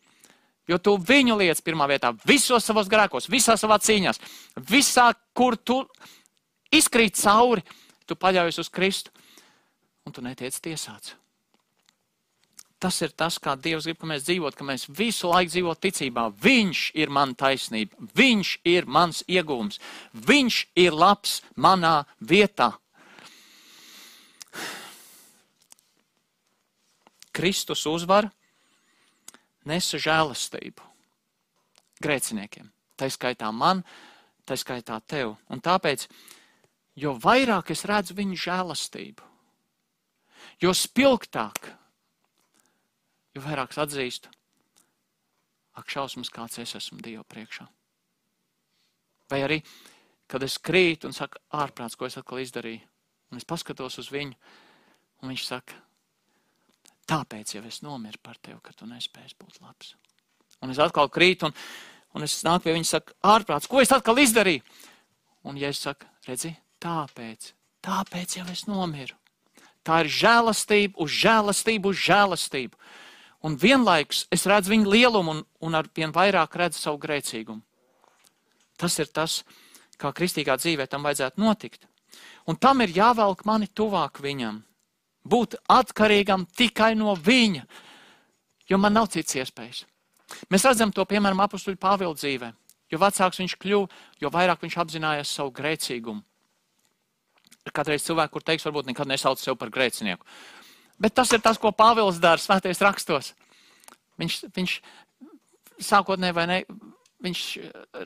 Jo 0.67 0.79
tu 0.79 0.95
viņu 0.97 1.37
liec 1.39 1.59
pirmā 1.61 1.85
vietā, 1.91 2.13
visos 2.25 2.65
savos 2.65 2.89
grēkos, 2.91 3.29
visā 3.31 3.55
savā 3.59 3.77
cīņā, 3.83 4.13
visā, 4.69 5.09
kur 5.35 5.57
tu 5.59 5.81
izkrīt 6.73 7.17
cauri, 7.19 7.63
tu 8.07 8.17
paļaujies 8.19 8.61
uz 8.63 8.71
Kristu 8.73 9.13
un 10.03 10.15
tu 10.15 10.23
netiec 10.23 10.55
tiesāts. 10.59 11.15
Tas 12.83 12.97
ir 12.99 13.13
tas, 13.15 13.37
kā 13.39 13.53
Dievs 13.55 13.85
grib, 13.87 13.95
ka 14.01 14.07
mēs 14.09 14.25
dzīvotu, 14.27 14.57
ka 14.59 14.65
mēs 14.67 14.89
visu 14.91 15.29
laiku 15.31 15.53
dzīvotu 15.53 15.85
ticībā. 15.85 16.25
Viņš 16.43 16.79
ir 16.99 17.11
mana 17.15 17.31
taisnība, 17.39 17.95
Viņš 18.19 18.49
ir 18.67 18.89
mans 18.91 19.21
iegūms, 19.23 19.79
Viņš 20.27 20.57
ir 20.83 20.91
labs 20.91 21.37
manā 21.55 22.01
vietā. 22.19 22.73
Kristus 27.33 27.85
uzvar 27.87 28.27
nesa 29.65 29.97
žēlastību 29.97 30.83
grēciniekiem. 32.03 32.67
Tā 32.99 33.07
skaitā 33.09 33.47
man, 33.55 33.81
tā 34.45 34.59
skaitā 34.59 34.99
tev. 35.07 35.37
Un 35.47 35.63
tāpēc 35.63 36.03
jo 36.95 37.13
vairāk 37.17 37.71
es 37.73 37.85
redzu 37.89 38.15
viņa 38.17 38.39
žēlastību, 38.45 39.29
jo 40.61 40.73
spilgtāk, 40.77 41.71
jo 43.33 43.43
vairāk 43.43 43.73
es 43.73 43.81
atzīstu, 43.81 44.33
ak, 45.73 45.89
šausmas, 45.89 46.29
kāds 46.33 46.59
es 46.61 46.75
esmu 46.77 47.01
Dieva 47.01 47.23
priekšā. 47.25 47.65
Vai 49.31 49.41
arī, 49.41 49.59
kad 50.29 50.43
es 50.45 50.59
krītu 50.61 51.09
un 51.09 51.15
saku, 51.17 51.41
ārprāts, 51.57 51.97
ko 51.97 52.05
es 52.05 52.17
atkal 52.19 52.43
izdarīju, 52.43 52.83
un 53.33 53.41
es 53.41 53.47
paskatos 53.49 53.97
uz 54.03 54.11
viņu, 54.13 54.37
un 55.23 55.33
viņš 55.33 55.45
saka, 55.47 55.79
tāpēc 57.09 57.55
jau 57.55 57.63
es 57.65 57.81
nomiru 57.85 58.21
par 58.21 58.37
tevi, 58.37 58.59
ka 58.61 58.75
tu 58.77 58.85
nespēji 58.89 59.37
būt 59.39 59.61
labs. 59.63 59.95
Un 60.63 60.71
es 60.71 60.79
atkal 60.79 61.09
krītu, 61.11 61.49
un, 61.49 61.55
un 62.13 62.27
es 62.27 62.37
nāku 62.45 62.67
pie 62.67 62.77
viņa, 62.77 62.89
saku, 62.91 63.17
ārprāts, 63.25 63.67
ko 63.67 63.81
es 63.81 63.91
atkal 63.91 64.21
izdarīju? 64.21 64.61
Un, 65.49 65.57
ja 65.59 65.73
es 65.73 65.81
saku, 65.83 66.07
redzi, 66.27 66.53
tāpēc, 66.83 67.53
tāpēc 67.85 68.37
jau 68.39 68.47
es 68.51 68.65
nomiru. 68.67 69.15
Tā 69.83 70.03
ir 70.03 70.11
žēlastība 70.11 70.99
uz 71.03 71.11
žēlastību 71.11 71.91
uz 71.91 71.99
žēlastību. 71.99 72.79
Un 73.43 73.57
vienlaikus 73.59 74.23
es 74.31 74.45
redzu 74.47 74.71
viņa 74.71 74.87
lielumu 74.87 75.33
un, 75.33 75.41
un 75.59 75.75
ar 75.75 75.89
vien 75.95 76.13
vairāk 76.15 76.55
redzu 76.55 76.79
savu 76.79 77.01
grēcīgumu. 77.03 77.59
Tas 78.79 78.95
ir 78.99 79.11
tas, 79.11 79.41
kā 79.99 80.13
kristīgā 80.15 80.55
dzīvē 80.59 80.87
tam 80.87 81.03
vajadzētu 81.03 81.43
notikt. 81.43 81.87
Un 82.47 82.55
tam 82.55 82.81
ir 82.83 82.95
jāvelk 82.95 83.43
mani 83.47 83.67
tuvāk 83.67 84.21
viņam. 84.23 84.61
Būt 85.23 85.55
atkarīgam 85.71 86.45
tikai 86.55 86.93
no 86.99 87.15
viņa, 87.15 87.63
jo 88.69 88.79
man 88.79 88.95
nav 88.95 89.07
cits 89.11 89.37
iespējas. 89.39 89.85
Mēs 90.51 90.65
redzam 90.67 90.91
to, 90.91 91.03
piemēram, 91.07 91.43
apakstuļu 91.45 91.79
Pāvila 91.79 92.15
dzīvē. 92.15 92.51
Jo 92.91 92.99
vecāks 93.01 93.39
viņš 93.39 93.55
kļuva, 93.59 94.01
jo 94.21 94.31
vairāk 94.33 94.63
viņš 94.63 94.77
apzinājās 94.83 95.31
savu 95.35 95.53
grēcīgumu. 95.55 96.23
Kādreiz 97.71 98.03
cilvēki, 98.03 98.33
kur 98.33 98.43
teiks, 98.43 98.65
varbūt 98.67 98.89
nekad 98.89 99.07
nesauc 99.07 99.39
sevi 99.39 99.55
par 99.59 99.71
grēcinieku. 99.71 100.27
Bet 100.99 101.15
tas 101.15 101.31
ir 101.31 101.41
tas, 101.43 101.57
ko 101.59 101.71
Pāvils 101.71 102.19
dara 102.21 102.41
svētajos 102.41 102.81
rakstos. 102.83 103.31
Viņš, 104.19 104.39
viņš 104.53 104.75
sākotnēji 105.83 106.35
vai 106.37 106.45
ne, 106.49 106.57
viņš 107.23 107.43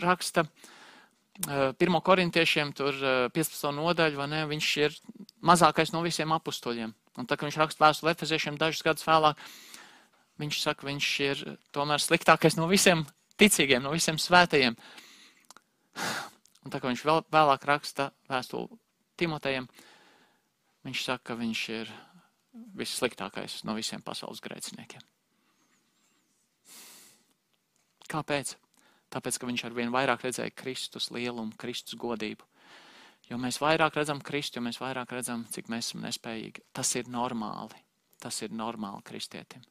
raksta 0.04 0.46
uh, 0.46 1.74
pirmo 1.80 2.02
korintiešiem, 2.06 2.72
tur 2.78 2.96
uh, 3.02 3.18
15. 3.34 3.68
nodaļu, 3.76 4.22
vai 4.22 4.30
ne, 4.32 4.46
viņš 4.54 4.70
ir 4.86 4.96
mazākais 5.46 5.92
no 5.96 6.04
visiem 6.06 6.32
apustuļiem. 6.38 6.94
Un 7.18 7.26
tā, 7.26 7.36
kad 7.36 7.50
viņš 7.50 7.60
raksta 7.64 7.88
vēstuli 7.88 8.14
efeziešiem 8.14 8.62
dažus 8.62 8.86
gadus 8.86 9.08
vēlāk, 9.08 9.42
viņš 10.38 10.62
saka, 10.62 10.88
viņš 10.88 11.12
ir 11.26 11.46
tomēr 11.74 12.04
sliktākais 12.04 12.60
no 12.60 12.70
visiem 12.70 13.08
ticīgiem, 13.42 13.82
no 13.84 13.94
visiem 13.98 14.22
svētajiem. 14.22 14.78
Un 16.68 16.74
tā, 16.74 16.82
kā 16.82 16.90
viņš 16.90 17.02
vēl, 17.08 17.24
vēlāk 17.32 17.64
raksta 17.66 18.12
vēstuli 18.30 18.76
Timotejam, 19.18 19.68
viņš 20.88 21.04
saka, 21.04 21.32
ka 21.32 21.40
viņš 21.40 21.62
ir 21.76 21.92
vissliktākais 22.78 23.62
no 23.68 23.76
visiem 23.78 24.02
pasaules 24.06 24.42
grēciniekiem. 24.44 25.04
Kāpēc? 28.08 28.56
Tāpēc, 29.12 29.40
ka 29.40 29.48
viņš 29.48 29.64
ar 29.68 29.76
vien 29.76 29.92
vairāk 29.92 30.24
redzēja 30.26 30.56
Kristus 30.56 31.10
lielumu, 31.16 31.56
Kristus 31.60 31.98
godību. 32.00 32.46
Jo 33.28 33.40
mēs 33.40 33.60
vairāk 33.60 33.98
redzam 34.00 34.22
Kristu, 34.24 34.60
jo 34.60 34.64
mēs 34.68 34.80
vairāk 34.80 35.12
redzam, 35.16 35.44
cik 35.52 35.68
mēs 35.72 35.90
esam 35.90 36.06
nespējīgi. 36.08 36.64
Tas 36.76 36.94
ir 36.96 37.10
normāli. 37.12 37.82
Tas 38.24 38.40
ir 38.42 38.54
normāli 38.56 39.04
kristietim. 39.08 39.64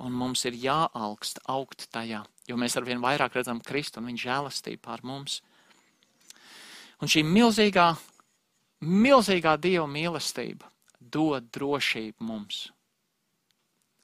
Un 0.00 0.14
mums 0.16 0.42
ir 0.48 0.56
jāaugst, 0.56 1.42
augt 1.52 1.86
tajā, 1.92 2.22
jo 2.48 2.56
mēs 2.56 2.76
ar 2.78 2.86
vien 2.88 3.02
vairāk 3.02 3.36
redzam 3.36 3.60
Kristu 3.60 4.00
un 4.00 4.08
viņa 4.08 4.22
žēlastību 4.24 4.82
pār 4.86 5.04
mums. 5.06 5.40
Un 7.00 7.10
šī 7.10 7.22
milzīgā, 7.24 7.90
milzīgā 8.80 9.56
Dieva 9.60 9.86
mīlestība 9.90 10.70
dod 11.00 11.50
drošību 11.54 12.24
mums. 12.24 12.68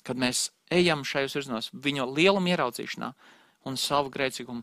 Kad 0.07 0.19
mēs 0.21 0.51
ejam 0.71 1.05
šajos 1.07 1.37
virzienos, 1.37 1.71
viņa 1.73 2.07
lieluma 2.11 2.53
ieraudzīšanā 2.55 3.13
un 3.67 3.79
savu 3.81 4.13
grēcīgumu 4.15 4.63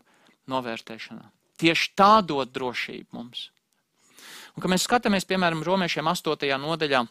novērtēšanā. 0.51 1.25
Tieši 1.59 1.91
tā 1.99 2.21
dod 2.25 2.51
drošību 2.53 3.15
mums. 3.15 3.49
Un, 4.53 4.61
kad 4.61 4.71
mēs 4.71 4.85
skatāmies, 4.87 5.27
piemēram, 5.27 5.63
romiešiem 5.65 6.07
8. 6.07 6.47
nodaļā, 6.61 7.03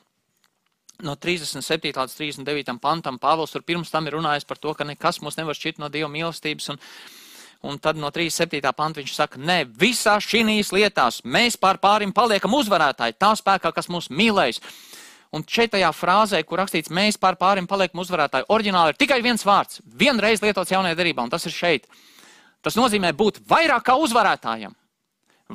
no 1.03 1.16
37. 1.16 1.90
līdz 1.90 2.14
39. 2.44 2.78
pantam, 2.82 3.18
Pāvils 3.22 3.53
tur 3.55 3.64
pirms 3.66 3.90
tam 3.90 4.07
ir 4.07 4.16
runājis 4.18 4.46
par 4.48 4.61
to, 4.62 4.74
ka 4.78 4.86
nekas 4.86 5.20
mūs 5.24 5.38
nevar 5.40 5.59
šķirt 5.59 5.80
no 5.82 5.90
Dieva 5.92 6.11
mīlestības. 6.12 6.70
Un, 6.74 6.80
un 7.62 7.78
tad 7.82 7.98
no 8.00 8.10
37. 8.10 8.72
panta 8.76 9.00
viņš 9.00 9.14
saka, 9.16 9.40
nē, 9.40 9.64
visā 9.78 10.18
šīs 10.22 10.72
lietās 10.74 11.22
mēs 11.24 11.58
pār 11.60 11.78
pārim 11.82 12.12
paliekam 12.14 12.54
uzvarētāji, 12.58 13.18
tā 13.18 13.32
spēkā, 13.38 13.72
kas 13.74 13.90
mūs 13.92 14.10
mīlēs. 14.10 14.60
Un 15.32 15.46
šeit 15.48 15.72
tajā 15.72 15.88
frāzē, 15.96 16.42
kur 16.44 16.60
rakstīts, 16.60 16.92
mēs 16.92 17.16
pār 17.16 17.38
pārim 17.40 17.66
paliekam 17.70 18.02
uzvarētāji, 18.02 18.50
oriģināli 18.52 18.92
ir 18.92 19.00
tikai 19.00 19.22
viens 19.24 19.46
vārds, 19.48 19.80
vienreiz 19.86 20.44
lietots 20.44 20.74
jaunajā 20.74 20.98
derībā, 20.98 21.24
un 21.24 21.32
tas 21.32 21.46
ir 21.48 21.56
šeit. 21.56 21.88
Tas 22.62 22.76
nozīmē 22.76 23.14
būt 23.16 23.40
vairāk 23.48 23.88
kā 23.88 23.96
uzvarētājiem 23.98 24.76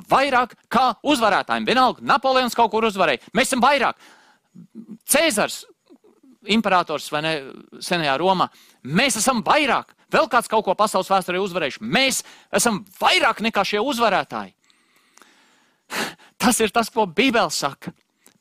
vairāk 0.10 0.54
kā 0.72 0.92
uzvarētājiem. 1.06 1.66
Vienalga, 1.68 2.04
Napoleons 2.06 2.56
kaut 2.58 2.72
kur 2.74 2.86
uzvarēja. 2.88 3.24
Mēs 3.34 3.52
esam 3.52 3.64
vairāk. 3.64 3.98
Cēzars, 5.08 5.64
imperators 6.54 7.10
vai 7.14 7.24
ne, 7.26 7.34
senajā 7.84 8.18
Romā, 8.22 8.50
mēs 8.84 9.20
esam 9.22 9.44
vairāk. 9.46 9.94
Vēl 10.14 10.30
kāds 10.32 10.48
kaut 10.52 10.64
ko 10.66 10.76
pasaules 10.78 11.10
vēsturē 11.12 11.40
uzvarējuši. 11.44 11.84
Mēs 11.84 12.24
esam 12.56 12.84
vairāk 13.02 13.42
nekā 13.44 13.64
šie 13.68 13.82
uzvarētāji. 13.84 14.54
Tas 16.42 16.60
ir 16.64 16.72
tas, 16.72 16.92
ko 16.94 17.08
Bībele 17.08 17.52
saka. 17.52 17.92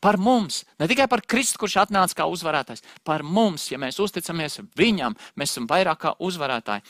Par 0.02 0.18
mums, 0.20 0.60
ne 0.78 0.86
tikai 0.86 1.06
par 1.10 1.22
Kristu, 1.24 1.58
kurš 1.62 1.78
atnāca 1.86 2.18
kā 2.18 2.26
uzvarētājs, 2.30 2.84
par 3.02 3.24
mums, 3.24 3.64
ja 3.72 3.78
mēs 3.80 3.96
uzticamies 4.02 4.60
viņam, 4.76 5.16
mēs 5.40 5.54
esam 5.54 5.66
vairāk 5.70 6.02
kā 6.04 6.12
uzvarētāji. 6.22 6.84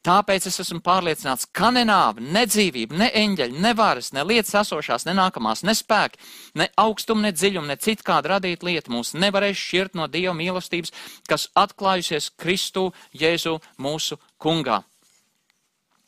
Tāpēc 0.00 0.46
es 0.48 0.54
esmu 0.62 0.78
pārliecināts, 0.80 1.44
ka 1.52 1.68
ne 1.76 1.82
nāve, 1.84 2.22
ne 2.24 2.46
dzīvība, 2.48 2.96
ne 2.96 3.08
eņģeļi, 3.20 3.58
ne 3.60 3.72
varas, 3.76 4.06
ne 4.16 4.22
lietas 4.24 4.54
esošās, 4.62 5.04
ne 5.04 5.12
nākamās, 5.18 5.60
ne 5.68 5.74
spēki, 5.76 6.16
ne 6.56 6.70
augstuma, 6.80 7.26
ne 7.26 7.32
dziļuma, 7.36 7.68
ne 7.68 7.76
cita 7.76 8.06
kāda 8.06 8.30
radīta 8.32 8.64
lieta 8.64 8.92
mūs 8.94 9.12
nevarēs 9.12 9.60
šķirt 9.60 9.98
no 10.00 10.06
Dieva 10.08 10.32
mīlestības, 10.38 10.94
kas 11.28 11.50
atklājusies 11.52 12.30
Kristu 12.40 12.86
Jēzu 13.12 13.58
mūsu 13.76 14.16
kungā. 14.40 14.78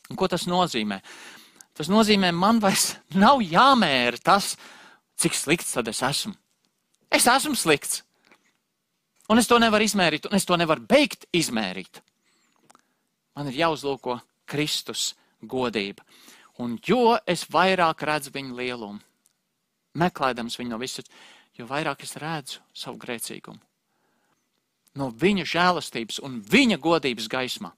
Un 0.09 0.17
ko 0.17 0.29
tas 0.31 0.47
nozīmē? 0.49 0.97
Tas 1.77 1.91
nozīmē, 1.93 2.31
man 2.33 2.61
vairs 2.63 2.95
nav 3.13 3.43
jāmēra 3.45 4.17
tas, 4.25 4.55
cik 5.21 5.37
slikts 5.37 5.75
tad 5.77 5.91
es 5.93 6.01
esmu. 6.01 6.33
Es 7.13 7.29
esmu 7.29 7.53
slikts. 7.53 8.01
Un 9.29 9.37
es 9.37 9.45
to 9.45 9.61
nevaru 9.61 9.85
izmērīt, 9.85 10.25
un 10.31 10.41
es 10.41 10.49
to 10.49 10.57
nevaru 10.57 10.81
beigt 10.89 11.29
izmērīt 11.29 12.01
man 13.35 13.49
ir 13.49 13.59
jāuzlūko 13.63 14.19
Kristus 14.49 15.13
godība. 15.41 16.05
Un 16.61 16.77
jo 16.85 17.17
es 17.27 17.47
vairāk 17.49 18.05
redzu 18.05 18.33
viņa 18.33 18.57
lielumu, 18.57 19.01
meklējams 19.97 20.57
viņu 20.59 20.73
no 20.73 20.79
visas, 20.81 21.09
jo 21.57 21.65
vairāk 21.69 22.03
es 22.05 22.15
redzu 22.21 22.61
savu 22.77 22.99
grēcīgumu. 23.01 23.61
No 24.97 25.09
viņa 25.09 25.45
žēlastības 25.49 26.19
un 26.21 26.37
viņa 26.45 26.77
godības 26.81 27.29
gaismā. 27.29 27.71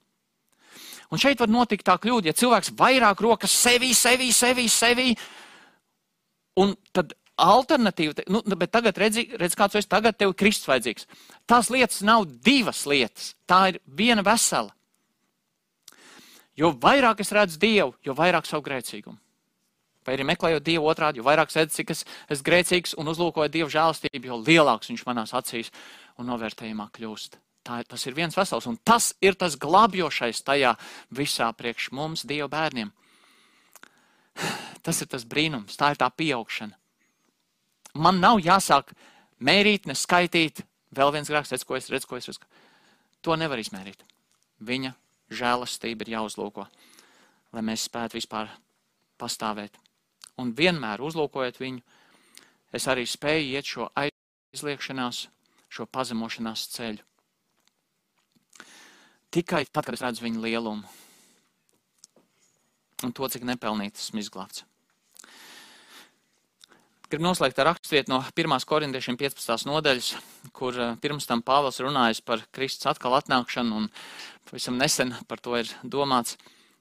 Un 1.14 1.22
šeit 1.22 1.40
var 1.40 1.52
notikt 1.52 1.86
tā 1.88 1.96
kļūda, 2.02 2.32
ja 2.32 2.36
cilvēks 2.36 2.74
vairāk 2.76 3.22
rokas 3.24 3.54
sevī, 3.56 3.94
sevī, 3.96 4.32
sevī, 4.36 4.66
sevī, 4.72 5.14
un 6.60 6.74
tad 6.96 7.14
alternatīva, 7.40 8.26
nu, 8.32 8.42
bet 8.56 8.72
tagad 8.74 8.98
redzi, 9.00 9.28
redz, 9.40 9.56
kāds 9.60 9.78
esi, 9.80 9.90
tagad 9.92 10.18
tev 10.18 10.34
ir 10.34 10.40
Kristus 10.40 10.70
vajadzīgs. 10.72 11.08
Tās 11.48 11.70
lietas 11.72 12.02
nav 12.08 12.26
divas 12.44 12.86
lietas, 12.90 13.34
tā 13.48 13.68
ir 13.74 13.80
viena 13.86 14.24
vesela. 14.26 14.74
Jo 16.56 16.72
vairāk 16.72 17.22
es 17.24 17.32
redzu 17.36 17.60
Dievu, 17.60 17.94
jo 18.06 18.16
vairāk 18.16 18.48
savu 18.48 18.64
grēcīgumu. 18.66 19.20
Vai 20.06 20.14
arī 20.16 20.28
meklējot 20.30 20.64
Dievu 20.64 20.88
otrādi, 20.88 21.20
jo 21.20 21.26
vairāk 21.26 21.50
redzu, 21.52 21.74
cik 21.80 21.92
es 21.96 22.04
esmu 22.30 22.46
grēcīgs 22.46 22.94
un 23.02 23.10
uzlūkoju 23.12 23.52
Dievu 23.52 23.72
žēlastību, 23.74 24.30
jo 24.30 24.38
lielāks 24.38 24.92
viņš 24.92 25.04
manās 25.08 25.34
acīs 25.36 25.72
un 26.22 26.30
novērtējumā 26.30 26.92
kļūst. 26.96 27.40
Tā, 27.66 27.80
tas 27.90 28.06
ir 28.06 28.14
viens 28.14 28.36
vesels, 28.38 28.68
un 28.70 28.78
tas 28.86 29.16
ir 29.26 29.34
tas 29.34 29.56
glābjošais 29.58 30.44
tajā 30.46 30.76
visā 31.10 31.50
priekš 31.58 31.90
mums, 31.98 32.22
Dieva 32.30 32.48
bērniem. 32.52 32.92
Tas 34.86 35.02
ir 35.02 35.10
tas 35.10 35.26
brīnums, 35.26 35.80
tā 35.80 35.96
ir 35.96 35.98
tā 35.98 36.12
pieaugšana. 36.14 36.78
Man 37.98 38.20
nav 38.22 38.38
jāsāk 38.44 38.92
mērīt, 39.42 39.88
neskaitīt, 39.90 40.62
vēl 40.94 41.16
viens 41.16 41.32
redz, 41.32 41.64
ko 41.66 41.80
es 41.80 41.90
redzu, 41.90 42.12
ko 42.12 42.20
es 42.20 42.30
redzu. 42.30 42.46
To 43.26 43.34
nevar 43.40 43.58
izmērīt. 43.58 44.06
Viņa 44.62 44.94
žēlastība 45.32 46.06
ir 46.06 46.14
jāuzlūko, 46.16 46.66
lai 47.56 47.64
mēs 47.66 47.88
spētu 47.90 48.20
vispār 48.20 48.52
pastāvēt. 49.22 49.78
Un 50.42 50.52
vienmēr 50.56 51.02
uzlūkojot 51.06 51.60
viņu, 51.62 51.82
es 52.76 52.88
arī 52.92 53.06
spēju 53.08 53.56
iet 53.56 53.72
šo 53.72 53.88
aizliekšanās, 53.96 55.26
šo 55.72 55.88
pazemošanās 55.88 56.68
ceļu. 56.76 57.04
Tikai 59.36 59.66
tad, 59.68 59.84
kad 59.84 59.96
es 59.96 60.04
redzu 60.04 60.24
viņa 60.24 60.44
lielumu 60.44 60.88
un 63.04 63.12
to, 63.12 63.28
cik 63.28 63.44
nepelnīts 63.48 64.08
esmu 64.08 64.24
izglābts. 64.24 64.64
Gribu 67.06 67.28
noslēgt 67.28 67.60
ar 67.62 67.68
raksturvietu 67.70 68.10
no 68.10 68.18
1. 68.34 68.54
korintiešiem 68.66 69.18
15. 69.20 69.68
nodaļas, 69.70 70.08
kur 70.58 70.74
eh, 70.74 70.94
pirms 70.98 71.28
tam 71.30 71.44
Pāvils 71.46 71.78
runājas 71.84 72.22
par 72.26 72.42
Kristus 72.56 72.88
atkal 72.90 73.14
atnākšanu, 73.20 73.78
un 73.78 73.90
pavisam 74.50 74.80
nesen 74.82 75.12
par 75.30 75.38
to 75.38 75.54
ir 75.60 75.70
domāts. 75.84 76.34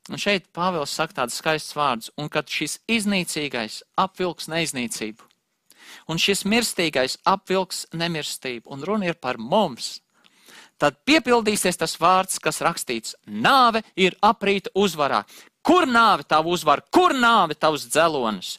Un 0.09 0.21
šeit 0.21 0.47
Pāvils 0.57 0.95
saka 0.97 1.19
tādus 1.19 1.37
skaistus 1.43 1.77
vārdus, 1.77 2.09
un 2.17 2.31
kad 2.33 2.49
šis 2.49 2.79
iznīcīgais 2.89 3.83
apvilks 4.01 4.49
neiznīcību, 4.49 5.29
un 6.09 6.21
šis 6.21 6.47
mirstīgais 6.49 7.19
apvilks 7.29 7.83
nemirstību, 7.93 8.65
un 8.73 8.85
runa 8.89 9.11
ir 9.11 9.19
par 9.21 9.37
mums, 9.37 9.99
tad 10.81 10.97
piepildīsies 11.05 11.77
tas 11.83 11.99
vārds, 12.01 12.41
kas 12.41 12.63
rakstīts: 12.65 13.13
Nāve 13.29 13.85
ir 13.93 14.17
aprīta 14.25 14.73
uzvarā. 14.73 15.21
Kur 15.61 15.85
nāve 15.85 16.25
tavu 16.25 16.57
uzvar, 16.57 16.81
kur 16.89 17.13
nāve 17.13 17.59
tavs 17.61 17.85
dzelonis? 17.93 18.55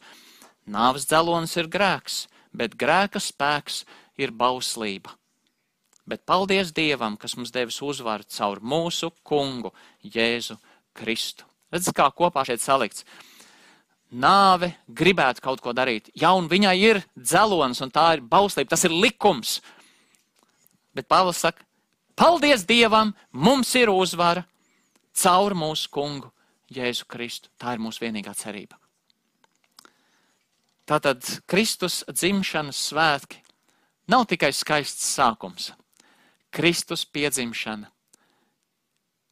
Nāves 0.65 1.05
dzelonis 1.05 1.53
ir 1.59 1.69
grēks, 1.69 2.25
bet 2.49 2.73
grēka 2.79 3.21
spēks 3.21 3.83
ir 4.17 4.33
bauslība. 4.33 5.13
Bet 6.05 6.25
paldies 6.25 6.71
Dievam, 6.73 7.17
kas 7.17 7.35
mums 7.37 7.53
devis 7.53 7.81
uzvaru 7.81 8.25
caur 8.29 8.61
mūsu 8.61 9.11
kungu 9.25 9.71
Jēzu 10.05 10.57
Kristu. 10.97 11.45
Redzat, 11.73 11.95
kā 11.97 12.09
kopā 12.13 12.45
šeit 12.45 12.61
salikts. 12.61 13.05
Nāve 14.13 14.71
gribētu 14.87 15.41
kaut 15.41 15.61
ko 15.65 15.73
darīt. 15.73 16.11
Jā, 16.13 16.31
un 16.37 16.47
viņai 16.49 16.75
ir 16.77 17.01
dzelonis, 17.17 17.81
un 17.81 17.91
tā 17.93 18.11
ir 18.15 18.21
bauslība, 18.21 18.69
tas 18.73 18.85
ir 18.85 18.93
likums. 18.93 19.57
Bet 20.95 21.09
Pāvils 21.09 21.41
saka, 21.41 21.65
paldies 22.15 22.63
Dievam, 22.69 23.15
mums 23.33 23.73
ir 23.75 23.91
uzvara 23.91 24.45
caur 25.17 25.57
mūsu 25.57 25.89
kungu 25.91 26.31
Jēzu 26.73 27.09
Kristu. 27.09 27.49
Tā 27.57 27.75
ir 27.75 27.81
mūsu 27.81 28.05
vienīgā 28.05 28.33
cerība. 28.37 28.77
Tātad 30.85 31.25
Kristus 31.49 32.03
dzimšanas 32.05 32.77
svētki 32.91 33.39
nav 34.11 34.27
tikai 34.29 34.51
skaists 34.53 35.07
sākums. 35.15 35.71
Kristus 36.53 37.03
piedzimšana 37.09 37.89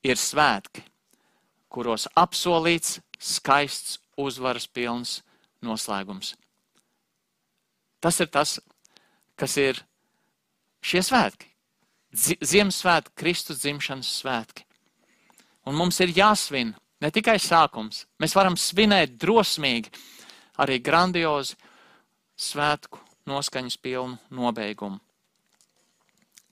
ir 0.04 0.18
svētki, 0.20 0.82
kuros 1.70 2.08
apsolīts 2.18 2.98
skaists, 3.22 4.00
uzvaras 4.18 4.66
pilns 4.68 5.22
noslēgums. 5.64 6.34
Tas 8.04 8.20
ir 8.20 8.28
tas, 8.34 8.58
kas 9.40 9.56
ir 9.58 9.80
šie 10.84 11.02
svētki. 11.06 11.48
Ziemassvētki, 12.14 13.16
Kristus 13.18 13.64
dzimšanas 13.64 14.10
svētki. 14.20 14.66
Un 15.66 15.78
mums 15.80 15.98
ir 16.04 16.12
jāsvin 16.14 16.74
ne 17.02 17.10
tikai 17.14 17.40
sākums, 17.42 18.04
mēs 18.22 18.36
varam 18.36 18.58
svinēt 18.60 19.16
drosmīgi 19.22 19.94
arī 20.62 20.80
grandiozi 20.84 21.58
svētku 22.38 23.00
noskaņas 23.30 23.78
pilnu 23.82 24.20
nobeigumu. 24.34 25.00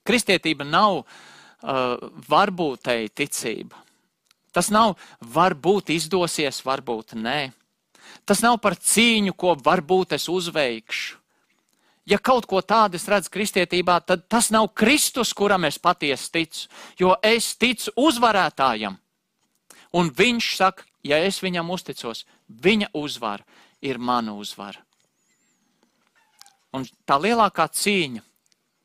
Kristietība 0.08 0.66
nav 0.66 1.02
uh, 1.02 1.06
varbūtēji 2.30 3.12
ticība. 3.14 3.78
Tas 4.52 4.72
nav 4.74 4.98
varbūt 5.22 5.94
izdosies, 5.94 6.60
varbūt 6.66 7.16
nē. 7.16 7.52
Tas 8.28 8.42
nav 8.44 8.58
par 8.64 8.76
cīņu, 8.76 9.36
ko 9.38 9.56
varbūt 9.56 10.18
es 10.18 10.28
uzveikšu. 10.32 11.20
Ja 12.10 12.18
kaut 12.18 12.48
ko 12.50 12.60
tādu 12.66 12.98
es 12.98 13.06
redzu 13.08 13.30
kristietībā, 13.32 14.00
tad 14.04 14.26
tas 14.28 14.50
nav 14.52 14.72
Kristus, 14.76 15.36
kuram 15.38 15.68
es 15.70 15.78
patiesi 15.80 16.32
ticu, 16.34 16.64
jo 17.00 17.14
es 17.24 17.54
ticu 17.62 17.94
uzvarētājam. 17.96 18.98
Un 19.94 20.10
viņš 20.10 20.48
saka, 20.58 20.84
ja 21.06 21.20
es 21.22 21.38
viņam 21.44 21.70
uzticos, 21.72 22.26
viņa 22.50 22.90
uzvara 22.98 23.46
ir 23.82 23.98
mana 23.98 24.34
uzvara. 24.38 24.82
Un 26.72 26.86
tā 27.06 27.18
lielākā 27.20 27.68
cīņa 27.68 28.22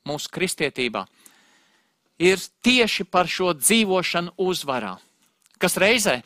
mūsu 0.06 0.30
kristietībā 0.32 1.04
ir 2.18 2.40
tieši 2.64 3.04
par 3.04 3.28
šo 3.30 3.52
dzīvošanu 3.54 4.34
uzvarā, 4.42 4.96
kas 5.58 5.76
reizē 5.78 6.20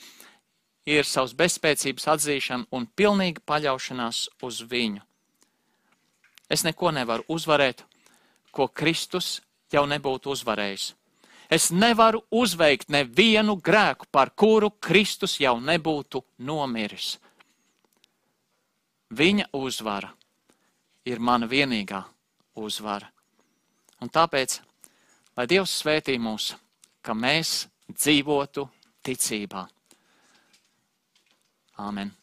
ir 0.88 1.04
savas 1.04 1.34
bezspēcības 1.36 2.08
atzīšana 2.14 2.70
un 2.72 2.86
pilnīga 2.86 3.42
paļaušanās 3.46 4.28
uz 4.46 4.62
viņu. 4.70 5.02
Es 6.50 6.64
neko 6.66 6.90
nevaru 6.90 7.26
uzvarēt, 7.30 7.84
ko 8.50 8.66
Kristus 8.68 9.38
jau 9.70 9.84
nebūtu 9.86 10.32
uzvarējis. 10.34 10.94
Es 11.50 11.70
nevaru 11.74 12.22
uzveikt 12.30 12.90
nevienu 12.90 13.56
grēku, 13.58 14.06
par 14.10 14.30
kuru 14.38 14.70
Kristus 14.70 15.36
jau 15.42 15.56
nebūtu 15.60 16.22
nomiris. 16.46 17.18
Viņa 19.10 19.48
uzvara 19.58 20.12
ir 21.04 21.18
mana 21.18 21.48
vienīgā 21.50 22.02
uzvara. 22.60 23.08
Un 24.00 24.08
tāpēc, 24.08 24.60
lai 25.36 25.46
Dievs 25.50 25.80
svētī 25.82 26.14
mūs, 26.20 26.52
ka 27.02 27.16
mēs 27.16 27.66
dzīvotu 27.90 28.68
ticībā. 29.04 29.66
Āmen. 31.80 32.19